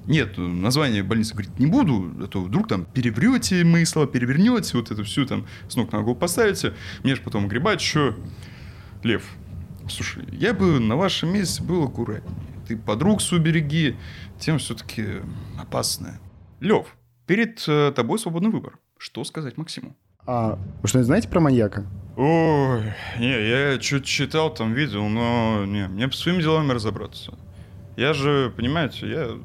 [0.09, 4.91] Нет, название больницы говорить не буду, а то вдруг там переврете мои слова, перевернете, вот
[4.91, 6.73] это все там с ног на голову поставите.
[7.05, 8.17] Мне же потом гребать еще.
[9.03, 9.23] Лев,
[9.87, 12.35] слушай, я бы на вашем месте был аккуратнее.
[12.67, 13.97] Ты подруг свою береги,
[14.41, 15.21] тем все-таки
[15.61, 16.19] опасная.
[16.61, 16.87] Лев,
[17.27, 18.79] перед э, тобой свободный выбор.
[18.97, 19.95] Что сказать Максиму?
[20.27, 21.87] А вы что-нибудь знаете про маньяка?
[22.17, 27.35] Ой, не, я что-то читал, там видел, но не, мне по своими делами разобраться.
[27.97, 29.39] Я же, понимаете, я,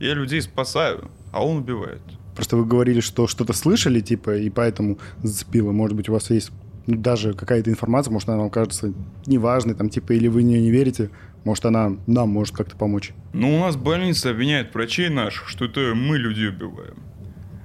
[0.00, 2.02] я людей спасаю, а он убивает.
[2.34, 5.72] Просто вы говорили, что что-то слышали, типа, и поэтому зацепило.
[5.72, 6.50] Может быть, у вас есть
[6.86, 8.92] ну, даже какая-то информация, может, она вам кажется
[9.26, 11.10] неважной, там, типа, или вы в нее не верите,
[11.44, 13.12] может, она нам может как-то помочь.
[13.32, 16.96] Ну, у нас больница обвиняет врачей наших, что это мы людей убиваем.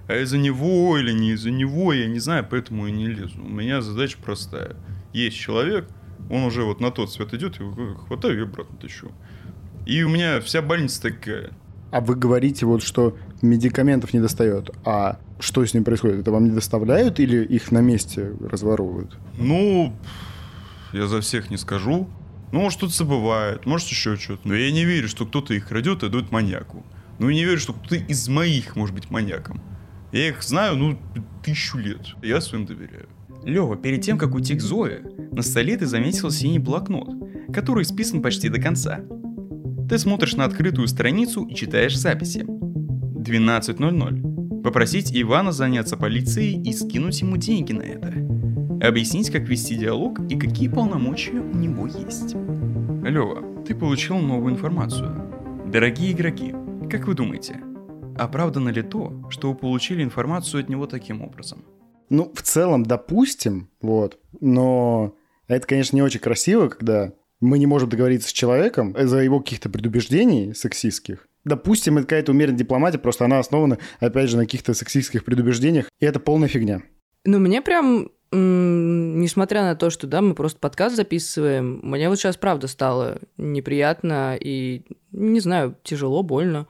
[0.08, 3.40] А из-за него или не из-за него, я не знаю, поэтому и не лезу.
[3.42, 4.76] У меня задача простая.
[5.14, 5.88] Есть человек,
[6.30, 9.12] он уже вот на тот свет идет, его хватаю и обратно тащу.
[9.86, 11.52] И у меня вся больница такая.
[11.92, 14.70] А вы говорите вот, что медикаментов не достает.
[14.86, 16.20] А что с ним происходит?
[16.20, 19.18] Это вам не доставляют или их на месте разворовывают?
[19.38, 19.94] Ну,
[20.94, 22.08] я за всех не скажу.
[22.52, 24.48] Ну, может, что-то забывает, может, еще что-то.
[24.48, 26.84] Но я не верю, что кто-то их крадет и отдает маньяку.
[27.20, 29.62] Ну, и не верю, что кто-то из моих может быть маньяком.
[30.12, 30.98] Я их знаю, ну,
[31.44, 32.16] тысячу лет.
[32.24, 33.08] Я своим доверяю.
[33.44, 37.10] Лева, перед тем, как уйти к Зое, на столе ты заметил синий блокнот,
[37.54, 39.02] который списан почти до конца.
[39.90, 42.46] Ты смотришь на открытую страницу и читаешь записи.
[42.46, 44.62] 12.00.
[44.62, 48.14] Попросить Ивана заняться полицией и скинуть ему деньги на это.
[48.88, 52.36] Объяснить, как вести диалог и какие полномочия у него есть.
[53.04, 55.12] Лева, ты получил новую информацию.
[55.66, 56.54] Дорогие игроки,
[56.92, 57.60] как вы думаете,
[58.16, 61.66] оправдано ли то, что вы получили информацию от него таким образом?
[62.12, 64.20] Ну, в целом, допустим, вот.
[64.40, 65.16] Но
[65.48, 69.70] это, конечно, не очень красиво, когда мы не можем договориться с человеком из-за его каких-то
[69.70, 71.28] предубеждений сексистских.
[71.46, 76.06] Допустим, это какая-то умеренная дипломатия, просто она основана, опять же, на каких-то сексистских предубеждениях, и
[76.06, 76.82] это полная фигня.
[77.26, 82.18] Ну, мне прям, м, несмотря на то, что, да, мы просто подкаст записываем, мне вот
[82.18, 86.68] сейчас правда стало неприятно и, не знаю, тяжело, больно.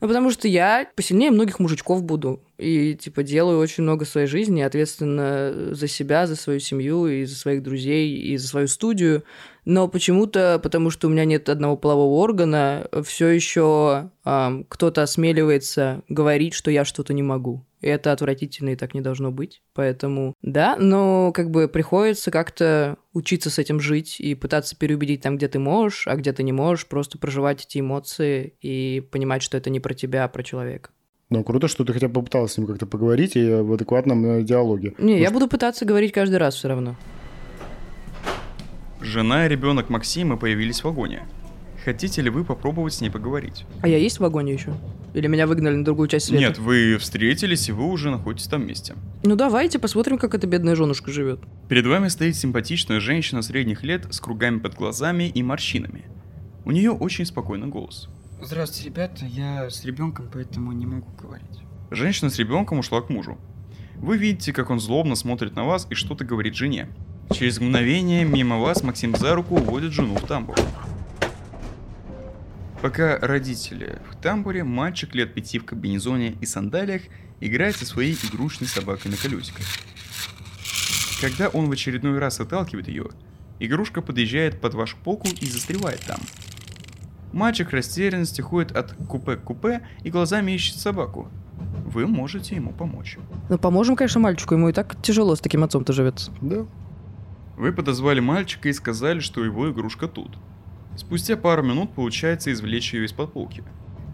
[0.00, 2.42] Ну, потому что я посильнее многих мужичков буду.
[2.58, 7.34] И, типа, делаю очень много своей жизни, ответственно за себя, за свою семью, и за
[7.36, 9.24] своих друзей, и за свою студию.
[9.64, 16.54] Но почему-то, потому что у меня нет одного полового органа, все еще кто-то осмеливается говорить,
[16.54, 17.64] что я что-то не могу.
[17.82, 19.60] И это отвратительно, и так не должно быть.
[19.74, 25.36] Поэтому, да, но как бы приходится как-то учиться с этим жить и пытаться переубедить там,
[25.36, 29.58] где ты можешь, а где ты не можешь, просто проживать эти эмоции и понимать, что
[29.58, 30.90] это не про тебя, а про человека.
[31.28, 34.42] Ну, круто, что ты хотя бы попыталась с ним как-то поговорить и в адекватном э,
[34.44, 34.94] диалоге.
[34.98, 36.94] Не, я буду пытаться говорить каждый раз все равно.
[39.00, 41.26] Жена и ребенок Максима появились в вагоне.
[41.84, 43.64] Хотите ли вы попробовать с ней поговорить?
[43.82, 44.72] А я есть в вагоне еще?
[45.14, 46.44] Или меня выгнали на другую часть света?
[46.44, 48.94] Нет, вы встретились, и вы уже находитесь там вместе.
[49.24, 51.40] Ну давайте посмотрим, как эта бедная женушка живет.
[51.68, 56.04] Перед вами стоит симпатичная женщина средних лет с кругами под глазами и морщинами.
[56.64, 58.08] У нее очень спокойный голос.
[58.40, 61.62] Здравствуйте, ребята, я с ребенком, поэтому не могу говорить.
[61.90, 63.38] Женщина с ребенком ушла к мужу.
[63.94, 66.88] Вы видите, как он злобно смотрит на вас и что-то говорит жене.
[67.32, 70.56] Через мгновение мимо вас Максим за руку уводит жену в тамбур.
[72.82, 77.02] Пока родители в тамбуре, мальчик лет пяти в комбинезоне и сандалиях
[77.40, 79.64] играет со своей игрушечной собакой на колесиках.
[81.22, 83.08] Когда он в очередной раз отталкивает ее,
[83.60, 86.20] игрушка подъезжает под вашу полку и застревает там.
[87.36, 91.28] Мальчик в растерянности ходит от купе к купе и глазами ищет собаку.
[91.84, 93.18] Вы можете ему помочь.
[93.50, 96.32] Ну поможем, конечно, мальчику, ему и так тяжело с таким отцом-то живется.
[96.40, 96.64] Да.
[97.58, 100.38] Вы подозвали мальчика и сказали, что его игрушка тут.
[100.96, 103.62] Спустя пару минут получается извлечь ее из-под полки.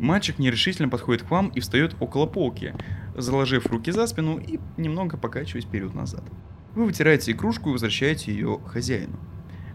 [0.01, 2.75] Мальчик нерешительно подходит к вам и встает около полки,
[3.17, 6.25] заложив руки за спину и немного покачиваясь вперед-назад.
[6.75, 9.17] Вы вытираете игрушку и возвращаете ее хозяину.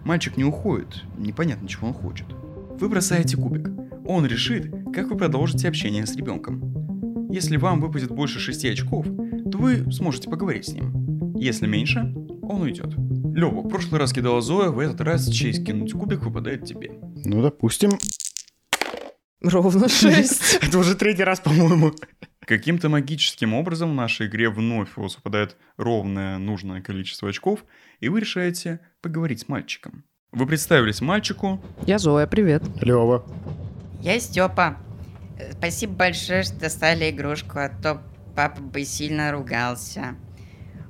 [0.04, 2.28] Мальчик не уходит, непонятно, чего он хочет.
[2.80, 3.70] Вы бросаете кубик.
[4.06, 7.32] Он решит, как вы продолжите общение с ребенком.
[7.32, 9.08] Если вам выпадет больше 6 очков,
[9.52, 11.36] то вы сможете поговорить с ним.
[11.36, 12.02] Если меньше,
[12.44, 12.94] он уйдет.
[13.36, 16.92] Лёва, в прошлый раз кидала Зоя, в этот раз честь кинуть кубик выпадает тебе.
[17.26, 17.98] Ну, допустим.
[19.42, 20.60] Ровно шесть.
[20.62, 21.94] Это уже третий раз, по-моему.
[22.42, 27.66] Каким-то магическим образом в нашей игре вновь у вас выпадает ровное нужное количество очков,
[28.02, 30.04] и вы решаете поговорить с мальчиком.
[30.38, 32.62] Вы представились мальчику, Я Зоя, привет.
[32.80, 33.26] Лева.
[34.04, 34.78] Я Степа.
[35.54, 38.04] Спасибо большое, что достали игрушку, а то
[38.36, 40.13] папа бы сильно ругался.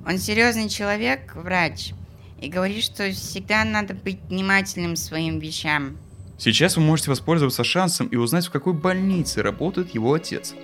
[0.06, 1.94] Он серьезный человек, врач,
[2.38, 5.96] и говорит, что всегда надо быть внимательным своим вещам.
[6.36, 10.54] Сейчас вы можете воспользоваться шансом и узнать, в какой больнице работает его отец.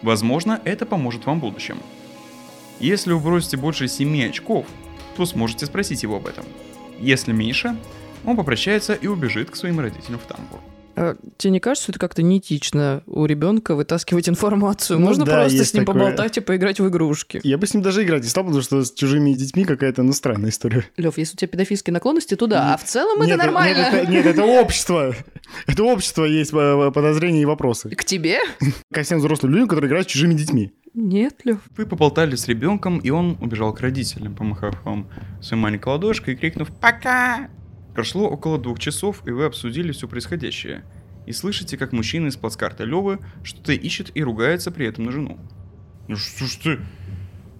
[0.00, 1.76] Возможно, это поможет вам в будущем.
[2.78, 4.64] Если вы бросите больше 7 очков,
[5.14, 6.46] то сможете спросить его об этом.
[6.98, 7.76] Если меньше,
[8.24, 10.60] он попрощается и убежит к своим родителям в тамбур.
[10.96, 14.98] А тебе не кажется, что это как-то неэтично у ребенка вытаскивать информацию?
[14.98, 16.02] Ну Можно да, просто с ним такое.
[16.02, 17.40] поболтать и поиграть в игрушки.
[17.42, 20.12] Я бы с ним даже играть не стал, потому что с чужими детьми какая-то, ну,
[20.12, 20.84] странная история.
[20.98, 22.74] Лев, если у тебя педофильские наклонности, то да.
[22.74, 23.78] А в целом это Нет, нормально.
[23.78, 25.14] Нет, это, нет, это общество.
[25.66, 27.88] Это общество есть э, подозрения и вопросы.
[27.90, 28.38] К тебе?
[28.92, 30.72] Ко всем взрослым людям, которые играют с чужими детьми.
[30.92, 31.60] Нет, Лев.
[31.76, 35.08] Вы поболтали с ребенком, и он убежал к родителям, помахав вам
[35.40, 37.48] своей маленькой ладошкой и крикнув Пока!
[37.94, 40.84] Прошло около двух часов, и вы обсудили все происходящее.
[41.26, 45.38] И слышите, как мужчина из плацкарта Левы что-то ищет и ругается при этом на жену.
[46.08, 46.80] Ну что ж ты...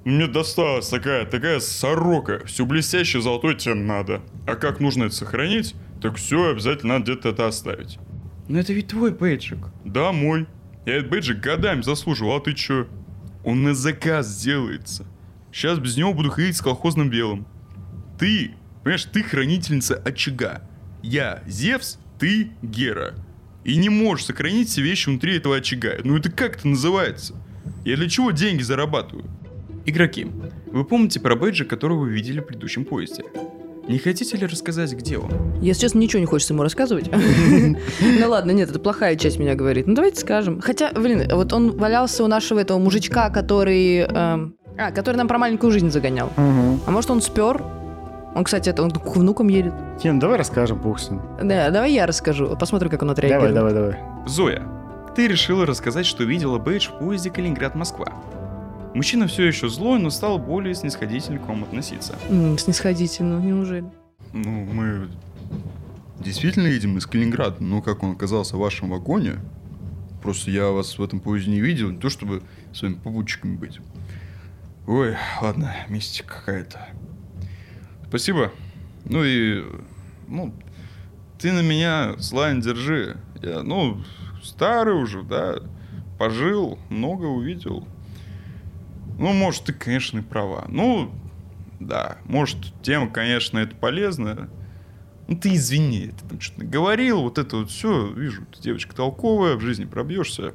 [0.04, 2.40] Мне досталась такая, такая сорока.
[2.46, 4.22] Все блестящее золотое тебе надо.
[4.46, 7.98] А как нужно это сохранить, так все обязательно надо где-то это оставить.
[8.48, 9.58] Но это ведь твой бейджик.
[9.84, 10.46] Да, мой.
[10.86, 12.88] Я этот бейджик годами заслуживал, а ты чё?
[13.44, 15.06] Он на заказ делается.
[15.52, 17.46] Сейчас без него буду ходить с колхозным белым.
[18.18, 20.62] Ты, понимаешь, ты хранительница очага.
[21.02, 23.14] Я Зевс, ты Гера.
[23.64, 25.94] И не можешь сохранить все вещи внутри этого очага.
[26.04, 27.34] Ну это как это называется?
[27.84, 29.24] Я для чего деньги зарабатываю?
[29.86, 30.26] Игроки,
[30.66, 33.24] вы помните про бейджик, который вы видели в предыдущем поезде?
[33.88, 35.30] Не хотите ли рассказать, где он?
[35.60, 37.10] Если честно, ничего не хочется ему рассказывать.
[38.00, 39.86] Ну ладно, нет, это плохая часть меня говорит.
[39.86, 40.60] Ну давайте скажем.
[40.60, 43.98] Хотя, блин, вот он валялся у нашего этого мужичка, который...
[44.06, 46.30] эм, А, который нам про маленькую жизнь загонял.
[46.36, 47.62] А может он спер?
[48.34, 49.72] Он, кстати, это он к внукам едет.
[50.00, 51.20] Кен, давай расскажем, с ним.
[51.42, 52.56] Да, давай я расскажу.
[52.56, 53.54] Посмотрим, как он отреагирует.
[53.54, 54.26] Давай, давай, давай.
[54.28, 54.62] Зоя,
[55.16, 58.06] ты решила рассказать, что видела бейдж в поезде Калининград-Москва.
[58.94, 62.14] Мужчина все еще злой, но стал более снисходительно к вам относиться.
[62.28, 63.84] М, снисходительно, неужели?
[64.32, 65.08] Ну, мы
[66.18, 69.36] действительно едем из Калининграда, но как он оказался в вашем вагоне?
[70.22, 73.80] Просто я вас в этом поезде не видел, не то чтобы своими попутчиками быть.
[74.86, 76.86] Ой, ладно, мистика какая-то.
[78.10, 78.50] Спасибо.
[79.04, 79.64] Ну и,
[80.26, 80.52] ну,
[81.38, 83.16] ты на меня зла не держи.
[83.40, 84.02] Я, ну,
[84.42, 85.60] старый уже, да,
[86.18, 87.86] пожил, много увидел.
[89.16, 90.64] Ну, может, ты, конечно, и права.
[90.66, 91.14] Ну,
[91.78, 94.50] да, может, тема, конечно, это полезно.
[95.28, 99.54] Ну, ты извини, ты там что-то говорил, вот это вот все, вижу, ты девочка толковая,
[99.54, 100.52] в жизни пробьешься.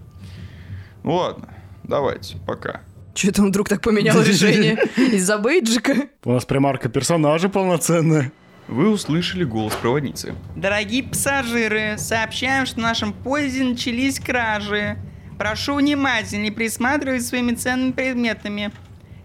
[1.04, 2.82] Ну, ладно, давайте, пока.
[3.16, 4.78] Че это он вдруг так поменял решение?
[4.98, 6.10] Из-за бейджика?
[6.26, 8.34] У нас примарка персонажа полноценная.
[8.68, 10.36] Вы услышали голос проводницы.
[10.58, 14.98] Дорогие пассажиры, сообщаем, что в нашем поезде начались кражи.
[15.38, 18.72] Прошу внимательнее присматривать своими ценными предметами.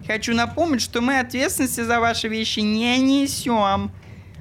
[0.07, 3.91] Хочу напомнить, что мы ответственности за ваши вещи не несем.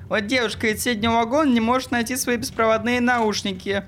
[0.09, 3.83] Вот девушка из соседнего вагона не может найти свои беспроводные наушники.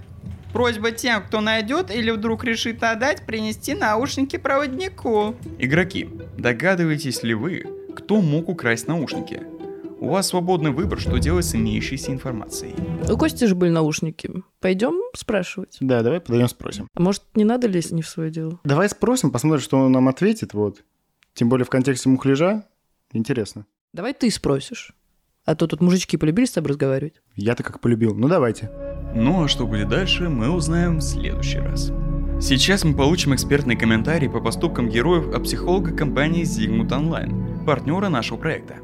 [0.53, 5.35] Просьба тем, кто найдет или вдруг решит отдать, принести наушники проводнику.
[5.57, 7.63] Игроки, догадываетесь ли вы,
[7.95, 9.41] кто мог украсть наушники?
[9.99, 12.73] У вас свободный выбор, что делать с имеющейся информацией.
[13.09, 14.29] У Кости же были наушники.
[14.59, 15.77] Пойдем спрашивать?
[15.79, 16.87] Да, давай подойдем спросим.
[16.95, 18.59] А может, не надо лезть не в свое дело?
[18.63, 20.83] Давай спросим, посмотрим, что он нам ответит, вот.
[21.33, 22.65] Тем более в контексте мухляжа.
[23.13, 23.67] Интересно.
[23.93, 24.95] Давай ты спросишь.
[25.43, 27.15] А то тут мужички полюбили с тобой разговаривать.
[27.35, 28.13] Я-то как полюбил.
[28.13, 28.69] Ну, давайте.
[29.15, 31.91] Ну а что будет дальше, мы узнаем в следующий раз.
[32.39, 38.37] Сейчас мы получим экспертный комментарий по поступкам героев от психолога компании Zigmund Online, партнера нашего
[38.37, 38.75] проекта.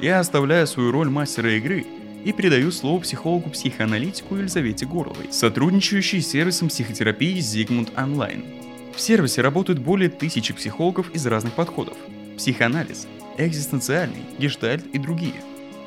[0.00, 1.86] Я оставляю свою роль мастера игры
[2.24, 8.61] и передаю слово психологу-психоаналитику Елизавете Горловой, сотрудничающей с сервисом психотерапии Zigmund Online.
[8.94, 11.96] В сервисе работают более тысячи психологов из разных подходов.
[12.36, 15.34] Психоанализ, экзистенциальный, гештальт и другие.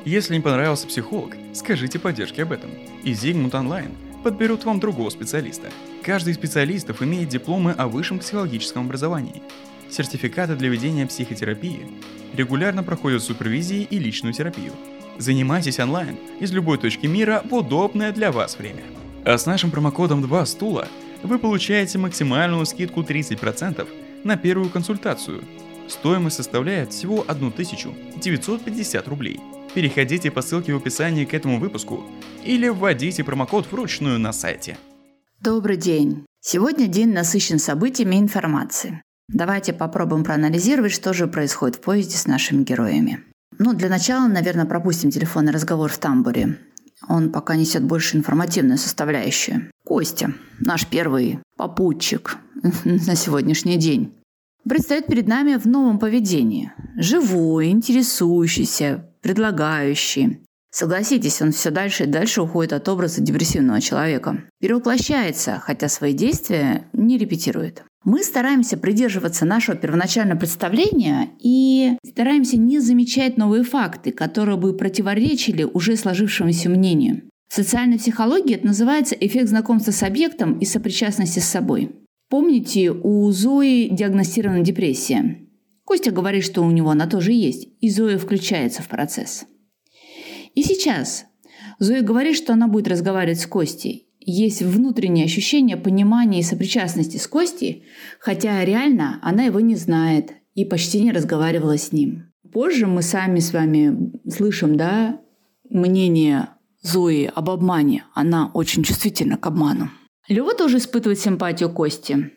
[0.04, 2.70] Если не понравился психолог, скажите поддержке об этом.
[3.04, 3.92] И Зигмунд Онлайн
[4.24, 5.68] подберут вам другого специалиста.
[6.02, 9.42] Каждый из специалистов имеет дипломы о высшем психологическом образовании,
[9.88, 11.86] сертификаты для ведения психотерапии,
[12.34, 14.72] регулярно проходят супервизии и личную терапию.
[15.18, 18.82] Занимайтесь онлайн из любой точки мира в удобное для вас время.
[19.24, 20.88] А с нашим промокодом 2 стула
[21.22, 23.86] вы получаете максимальную скидку 30%
[24.24, 25.44] на первую консультацию.
[25.88, 29.40] Стоимость составляет всего 1950 рублей.
[29.74, 32.04] Переходите по ссылке в описании к этому выпуску
[32.44, 34.78] или вводите промокод вручную на сайте.
[35.40, 36.24] Добрый день.
[36.40, 39.02] Сегодня день насыщен событиями и информацией.
[39.28, 43.20] Давайте попробуем проанализировать, что же происходит в поезде с нашими героями.
[43.58, 46.58] Ну, для начала, наверное, пропустим телефонный разговор в тамбуре.
[47.08, 49.70] Он пока несет больше информативную составляющую.
[49.84, 52.38] Костя, наш первый попутчик
[52.84, 54.14] на сегодняшний день,
[54.68, 56.72] предстает перед нами в новом поведении.
[56.96, 60.40] Живой, интересующийся, предлагающий.
[60.70, 64.44] Согласитесь, он все дальше и дальше уходит от образа депрессивного человека.
[64.60, 67.84] Перевоплощается, хотя свои действия не репетирует.
[68.06, 75.64] Мы стараемся придерживаться нашего первоначального представления и стараемся не замечать новые факты, которые бы противоречили
[75.64, 77.22] уже сложившемуся мнению.
[77.48, 81.96] В социальной психологии это называется эффект знакомства с объектом и сопричастности с собой.
[82.30, 85.40] Помните, у Зои диагностирована депрессия.
[85.84, 89.46] Костя говорит, что у него она тоже есть, и Зоя включается в процесс.
[90.54, 91.24] И сейчас
[91.80, 97.28] Зоя говорит, что она будет разговаривать с Костей, есть внутреннее ощущение понимания и сопричастности с
[97.28, 97.84] Костей,
[98.18, 102.32] хотя реально она его не знает и почти не разговаривала с ним.
[102.52, 105.20] Позже мы сами с вами слышим, да,
[105.70, 106.48] мнение
[106.82, 108.04] Зои об обмане.
[108.14, 109.90] Она очень чувствительна к обману.
[110.28, 112.32] Лева тоже испытывает симпатию Кости.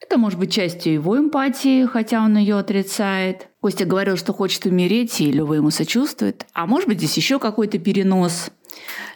[0.00, 3.48] Это может быть частью его эмпатии, хотя он ее отрицает.
[3.60, 6.46] Костя говорил, что хочет умереть, и Лева ему сочувствует.
[6.52, 8.50] А может быть, здесь еще какой-то перенос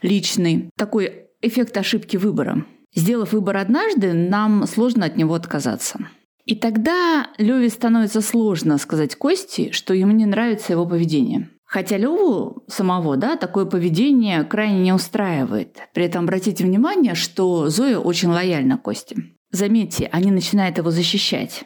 [0.03, 0.71] личный.
[0.77, 2.65] Такой эффект ошибки выбора.
[2.95, 5.99] Сделав выбор однажды, нам сложно от него отказаться.
[6.45, 11.51] И тогда Леве становится сложно сказать Кости, что ему не нравится его поведение.
[11.65, 15.79] Хотя Леву самого, да, такое поведение крайне не устраивает.
[15.93, 19.17] При этом обратите внимание, что Зоя очень лояльна Косте.
[19.51, 21.65] Заметьте, они начинают его защищать.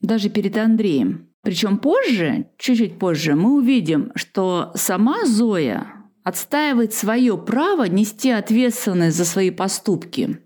[0.00, 1.30] Даже перед Андреем.
[1.42, 5.95] Причем позже, чуть-чуть позже, мы увидим, что сама Зоя
[6.26, 10.40] отстаивает свое право нести ответственность за свои поступки.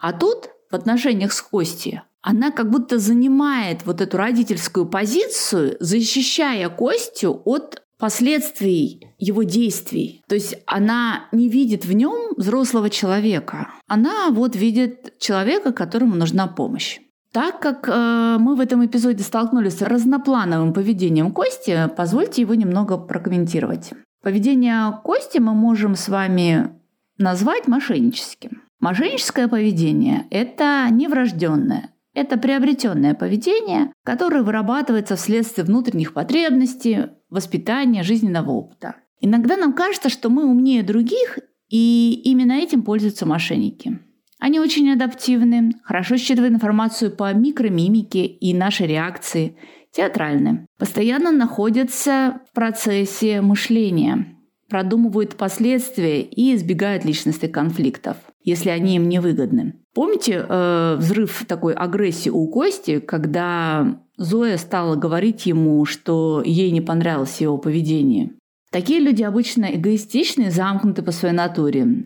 [0.00, 6.70] А тут в отношениях с Костей она как будто занимает вот эту родительскую позицию, защищая
[6.70, 10.22] Костю от последствий его действий.
[10.28, 13.68] То есть она не видит в нем взрослого человека.
[13.86, 17.00] Она вот видит человека, которому нужна помощь.
[17.32, 22.96] Так как э, мы в этом эпизоде столкнулись с разноплановым поведением Кости, позвольте его немного
[22.96, 23.92] прокомментировать.
[24.28, 26.68] Поведение Кости мы можем с вами
[27.16, 28.60] назвать мошенническим.
[28.78, 38.50] Мошенническое поведение– это не врожденное, это приобретенное поведение, которое вырабатывается вследствие внутренних потребностей, воспитания, жизненного
[38.50, 38.96] опыта.
[39.22, 41.38] Иногда нам кажется, что мы умнее других,
[41.70, 43.98] и именно этим пользуются мошенники.
[44.38, 49.56] Они очень адаптивны, хорошо считывают информацию по микромимике и нашей реакции–
[49.98, 50.66] театральны.
[50.78, 54.26] Постоянно находятся в процессе мышления,
[54.70, 59.74] продумывают последствия и избегают личностных конфликтов, если они им не выгодны.
[59.94, 66.80] Помните э, взрыв такой агрессии у Кости, когда Зоя стала говорить ему, что ей не
[66.80, 68.30] понравилось его поведение?
[68.70, 72.04] Такие люди обычно эгоистичны, замкнуты по своей натуре.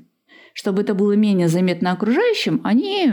[0.55, 3.13] Чтобы это было менее заметно окружающим, они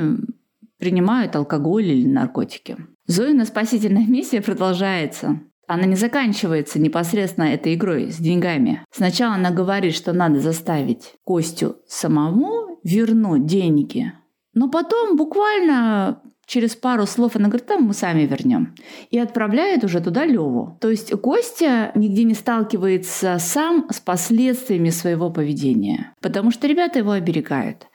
[0.78, 2.78] принимают алкоголь или наркотики.
[3.10, 5.40] Зоина спасительная миссия продолжается.
[5.66, 8.86] Она не заканчивается непосредственно этой игрой с деньгами.
[8.92, 14.14] Сначала она говорит, что надо заставить Костю самому вернуть деньги.
[14.54, 18.76] Но потом буквально через пару слов она говорит, там мы сами вернем.
[19.10, 20.78] И отправляет уже туда Леву.
[20.80, 27.14] То есть Костя нигде не сталкивается сам с последствиями своего поведения, потому что ребята его
[27.14, 27.88] оберегают.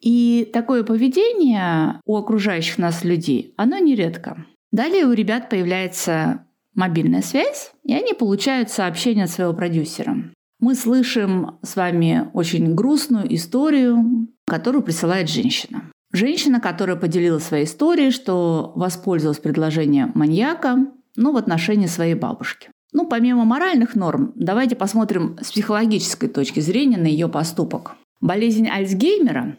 [0.00, 4.46] И такое поведение у окружающих нас людей, оно нередко.
[4.72, 10.16] Далее у ребят появляется мобильная связь, и они получают сообщение от своего продюсера.
[10.58, 15.90] Мы слышим с вами очень грустную историю, которую присылает женщина.
[16.12, 22.70] Женщина, которая поделилась своей историей, что воспользовалась предложением маньяка, ну, в отношении своей бабушки.
[22.92, 27.96] Ну, помимо моральных норм, давайте посмотрим с психологической точки зрения на ее поступок.
[28.20, 29.56] Болезнь Альцгеймера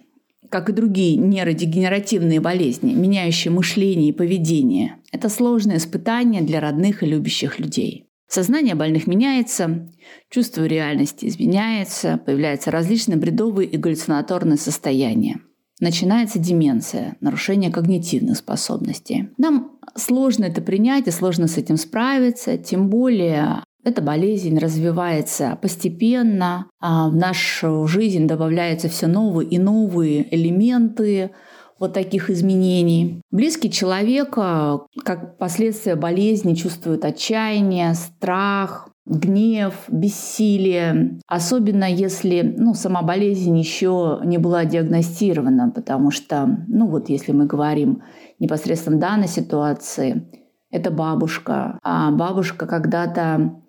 [0.53, 7.07] как и другие нейродегенеративные болезни, меняющие мышление и поведение, это сложное испытание для родных и
[7.07, 8.05] любящих людей.
[8.27, 9.89] Сознание больных меняется,
[10.29, 15.39] чувство реальности изменяется, появляются различные бредовые и галлюцинаторные состояния.
[15.79, 19.29] Начинается деменция, нарушение когнитивных способностей.
[19.39, 26.67] Нам сложно это принять и сложно с этим справиться, тем более эта болезнь развивается постепенно,
[26.79, 31.31] а в нашу жизнь добавляются все новые и новые элементы,
[31.79, 33.21] вот таких изменений.
[33.29, 43.01] Близкий человек, а, как последствия болезни, чувствует отчаяние, страх, гнев, бессилие, особенно если ну, сама
[43.01, 48.01] болезнь еще не была диагностирована, потому что, ну вот если мы говорим
[48.39, 50.31] непосредственно данной ситуации,
[50.71, 53.61] это бабушка, а бабушка когда-то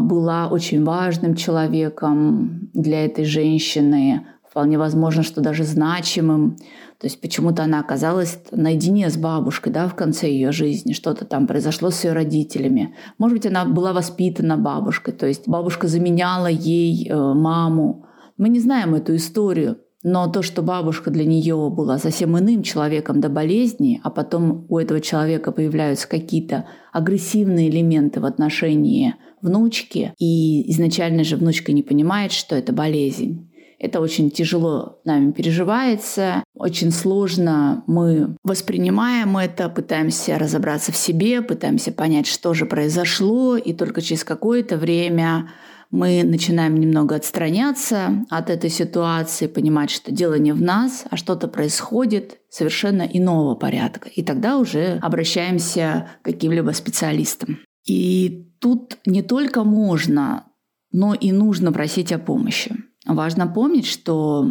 [0.00, 6.56] была очень важным человеком для этой женщины, вполне возможно, что даже значимым.
[7.00, 10.92] То есть почему-то она оказалась наедине с бабушкой да, в конце ее жизни.
[10.92, 12.94] Что-то там произошло с ее родителями.
[13.18, 15.12] Может быть, она была воспитана бабушкой.
[15.12, 18.06] То есть бабушка заменяла ей э, маму.
[18.36, 19.78] Мы не знаем эту историю.
[20.04, 24.78] Но то, что бабушка для нее была совсем иным человеком до болезни, а потом у
[24.78, 32.32] этого человека появляются какие-то агрессивные элементы в отношении внучки, и изначально же внучка не понимает,
[32.32, 33.50] что это болезнь.
[33.78, 41.92] Это очень тяжело нами переживается, очень сложно мы воспринимаем это, пытаемся разобраться в себе, пытаемся
[41.92, 45.50] понять, что же произошло, и только через какое-то время
[45.94, 51.46] мы начинаем немного отстраняться от этой ситуации, понимать, что дело не в нас, а что-то
[51.46, 54.08] происходит совершенно иного порядка.
[54.08, 57.58] И тогда уже обращаемся к каким-либо специалистам.
[57.86, 60.46] И тут не только можно,
[60.90, 62.74] но и нужно просить о помощи.
[63.06, 64.50] Важно помнить, что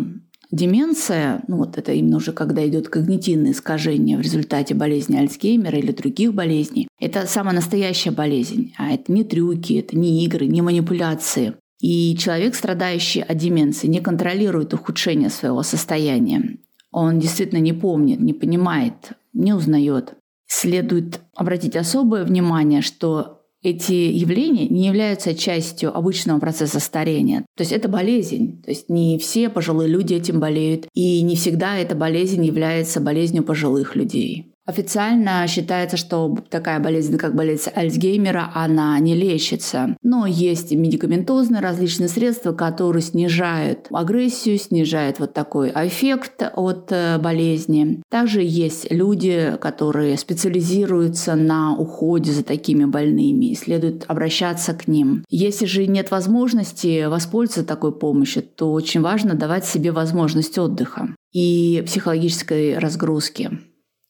[0.53, 5.91] деменция, ну вот это именно уже когда идет когнитивное искажение в результате болезни Альцгеймера или
[5.91, 11.55] других болезней, это самая настоящая болезнь, а это не трюки, это не игры, не манипуляции.
[11.81, 16.57] И человек, страдающий от деменции, не контролирует ухудшение своего состояния.
[16.91, 20.13] Он действительно не помнит, не понимает, не узнает.
[20.47, 27.45] Следует обратить особое внимание, что эти явления не являются частью обычного процесса старения.
[27.55, 28.61] То есть это болезнь.
[28.61, 33.43] То есть не все пожилые люди этим болеют, и не всегда эта болезнь является болезнью
[33.43, 34.52] пожилых людей.
[34.65, 39.97] Официально считается, что такая болезнь, как болезнь Альцгеймера, она не лечится.
[40.01, 48.01] Но есть медикаментозные различные средства, которые снижают агрессию, снижают вот такой эффект от э, болезни.
[48.09, 55.25] Также есть люди, которые специализируются на уходе за такими больными, и следует обращаться к ним.
[55.29, 61.83] Если же нет возможности воспользоваться такой помощью, то очень важно давать себе возможность отдыха и
[61.85, 63.59] психологической разгрузки.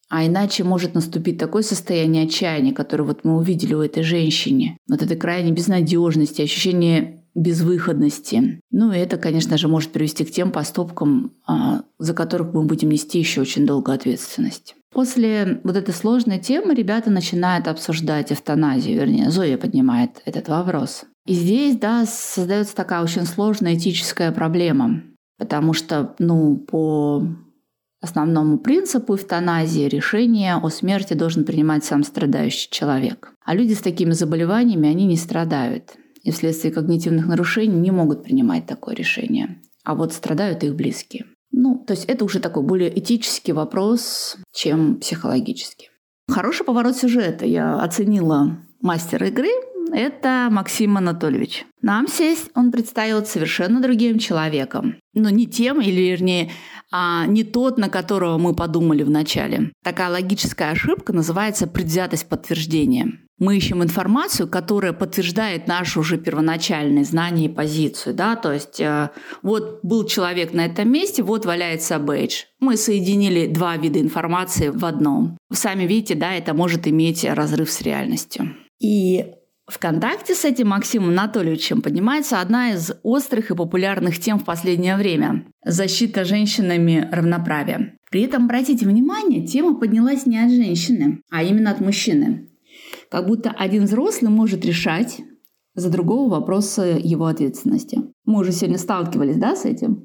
[0.10, 4.78] А иначе может наступить такое состояние отчаяния, которое вот мы увидели у этой женщины.
[4.88, 8.62] Вот этой крайней безнадежности, ощущение безвыходности.
[8.72, 12.90] Ну и это, конечно же, может привести к тем поступкам, а, за которых мы будем
[12.90, 14.76] нести еще очень долго ответственность.
[14.92, 21.06] После вот этой сложной темы ребята начинают обсуждать эвтаназию, вернее, Зоя поднимает этот вопрос.
[21.26, 25.02] И здесь, да, создается такая очень сложная этическая проблема,
[25.40, 27.24] потому что, ну, по
[28.04, 33.32] Основному принципу эвтаназии решение о смерти должен принимать сам страдающий человек.
[33.46, 35.94] А люди с такими заболеваниями, они не страдают.
[36.22, 39.62] И вследствие когнитивных нарушений не могут принимать такое решение.
[39.86, 41.28] А вот страдают их близкие.
[41.52, 45.90] Ну, то есть это уже такой более этический вопрос, чем психологический.
[46.30, 47.46] Хороший поворот сюжета.
[47.46, 49.48] Я оценила мастера игры,
[49.94, 51.66] это Максим Анатольевич.
[51.82, 54.96] Нам сесть он предстает совершенно другим человеком.
[55.14, 56.52] Но не тем, или вернее,
[56.92, 59.72] а не тот, на которого мы подумали вначале.
[59.84, 63.12] Такая логическая ошибка называется предвзятость подтверждения.
[63.40, 68.16] Мы ищем информацию, которая подтверждает наши уже первоначальные знания и позицию.
[68.16, 68.36] Да?
[68.36, 69.10] То есть э,
[69.42, 72.44] вот был человек на этом месте, вот валяется бейдж.
[72.60, 75.38] Мы соединили два вида информации в одном.
[75.52, 78.56] Сами видите, да, это может иметь разрыв с реальностью.
[78.80, 79.26] И
[79.68, 85.46] ВКонтакте с этим Максимом Анатольевичем поднимается одна из острых и популярных тем в последнее время–
[85.66, 87.98] защита женщинами равноправия.
[88.12, 92.50] При этом, обратите внимание, тема поднялась не от женщины, а именно от мужчины.
[93.10, 95.22] Как будто один взрослый может решать
[95.76, 98.02] за другого вопросы его ответственности.
[98.26, 100.04] Мы уже сегодня сталкивались, да, с этим?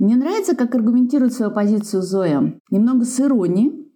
[0.00, 2.60] Мне нравится, как аргументирует свою позицию Зоя.
[2.70, 3.87] Немного с иронией,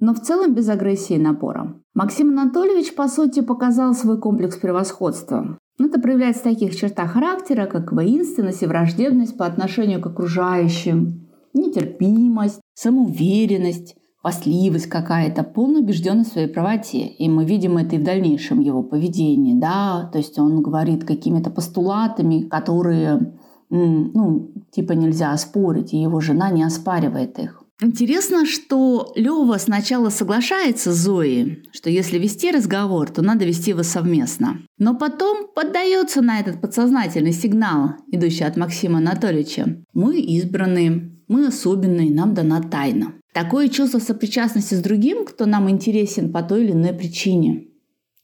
[0.00, 1.74] но в целом без агрессии и напора.
[1.94, 5.58] Максим Анатольевич, по сути, показал свой комплекс превосходства.
[5.80, 12.60] Это проявляется в таких чертах характера, как воинственность и враждебность по отношению к окружающим, нетерпимость,
[12.74, 17.06] самоуверенность, постливость какая-то, полная убежденность в своей правоте.
[17.06, 21.50] И мы видим это и в дальнейшем его поведении, да, то есть он говорит какими-то
[21.50, 23.38] постулатами, которые,
[23.70, 27.62] ну, типа нельзя оспорить, и его жена не оспаривает их.
[27.80, 33.84] Интересно, что Лева сначала соглашается с Зоей, что если вести разговор, то надо вести его
[33.84, 34.62] совместно.
[34.78, 39.76] Но потом поддается на этот подсознательный сигнал, идущий от Максима Анатольевича.
[39.94, 43.14] Мы избранные, мы особенные, нам дана тайна.
[43.32, 47.68] Такое чувство сопричастности с другим, кто нам интересен по той или иной причине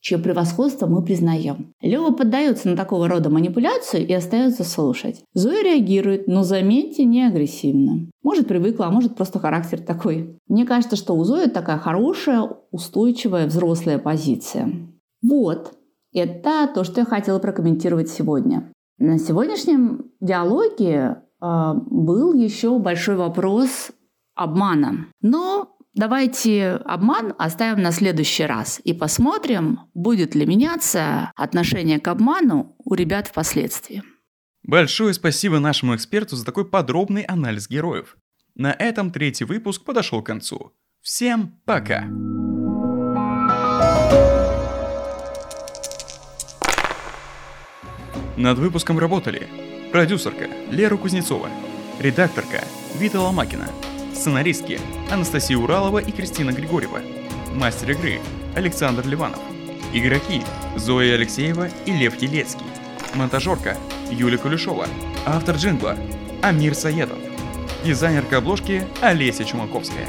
[0.05, 1.73] чье превосходство мы признаем.
[1.81, 5.25] Лева поддается на такого рода манипуляцию и остается слушать.
[5.33, 8.11] Зоя реагирует, но заметьте, не агрессивно.
[8.23, 10.39] Может, привыкла, а может, просто характер такой.
[10.47, 14.71] Мне кажется, что у Зои такая хорошая, устойчивая, взрослая позиция.
[15.23, 15.73] Вот,
[16.13, 18.71] это то, что я хотела прокомментировать сегодня.
[18.99, 23.91] На сегодняшнем диалоге э, был еще большой вопрос
[24.35, 25.07] обмана.
[25.23, 32.75] Но Давайте обман оставим на следующий раз и посмотрим, будет ли меняться отношение к обману
[32.79, 34.03] у ребят впоследствии.
[34.65, 38.17] Большое спасибо нашему эксперту за такой подробный анализ героев.
[38.57, 40.73] На этом третий выпуск подошел к концу.
[41.01, 42.07] Всем пока!
[48.37, 49.47] Над выпуском работали
[49.93, 51.51] продюсерка Лера Кузнецова,
[52.01, 52.65] редакторка
[52.99, 53.69] Вита Ломакина–
[54.15, 57.01] Сценаристки Анастасия Уралова и Кристина Григорьева.
[57.55, 58.21] Мастер игры
[58.55, 59.41] Александр Ливанов.
[59.93, 60.43] Игроки
[60.77, 62.67] Зоя Алексеева и Лев Елецкий.
[63.15, 63.77] Монтажерка
[64.11, 64.87] Юлия Кулешова.
[65.27, 65.97] Автор джингла
[66.43, 67.19] Амир Саедов.
[67.85, 70.09] Дизайнерка обложки Олеся Чумаковская.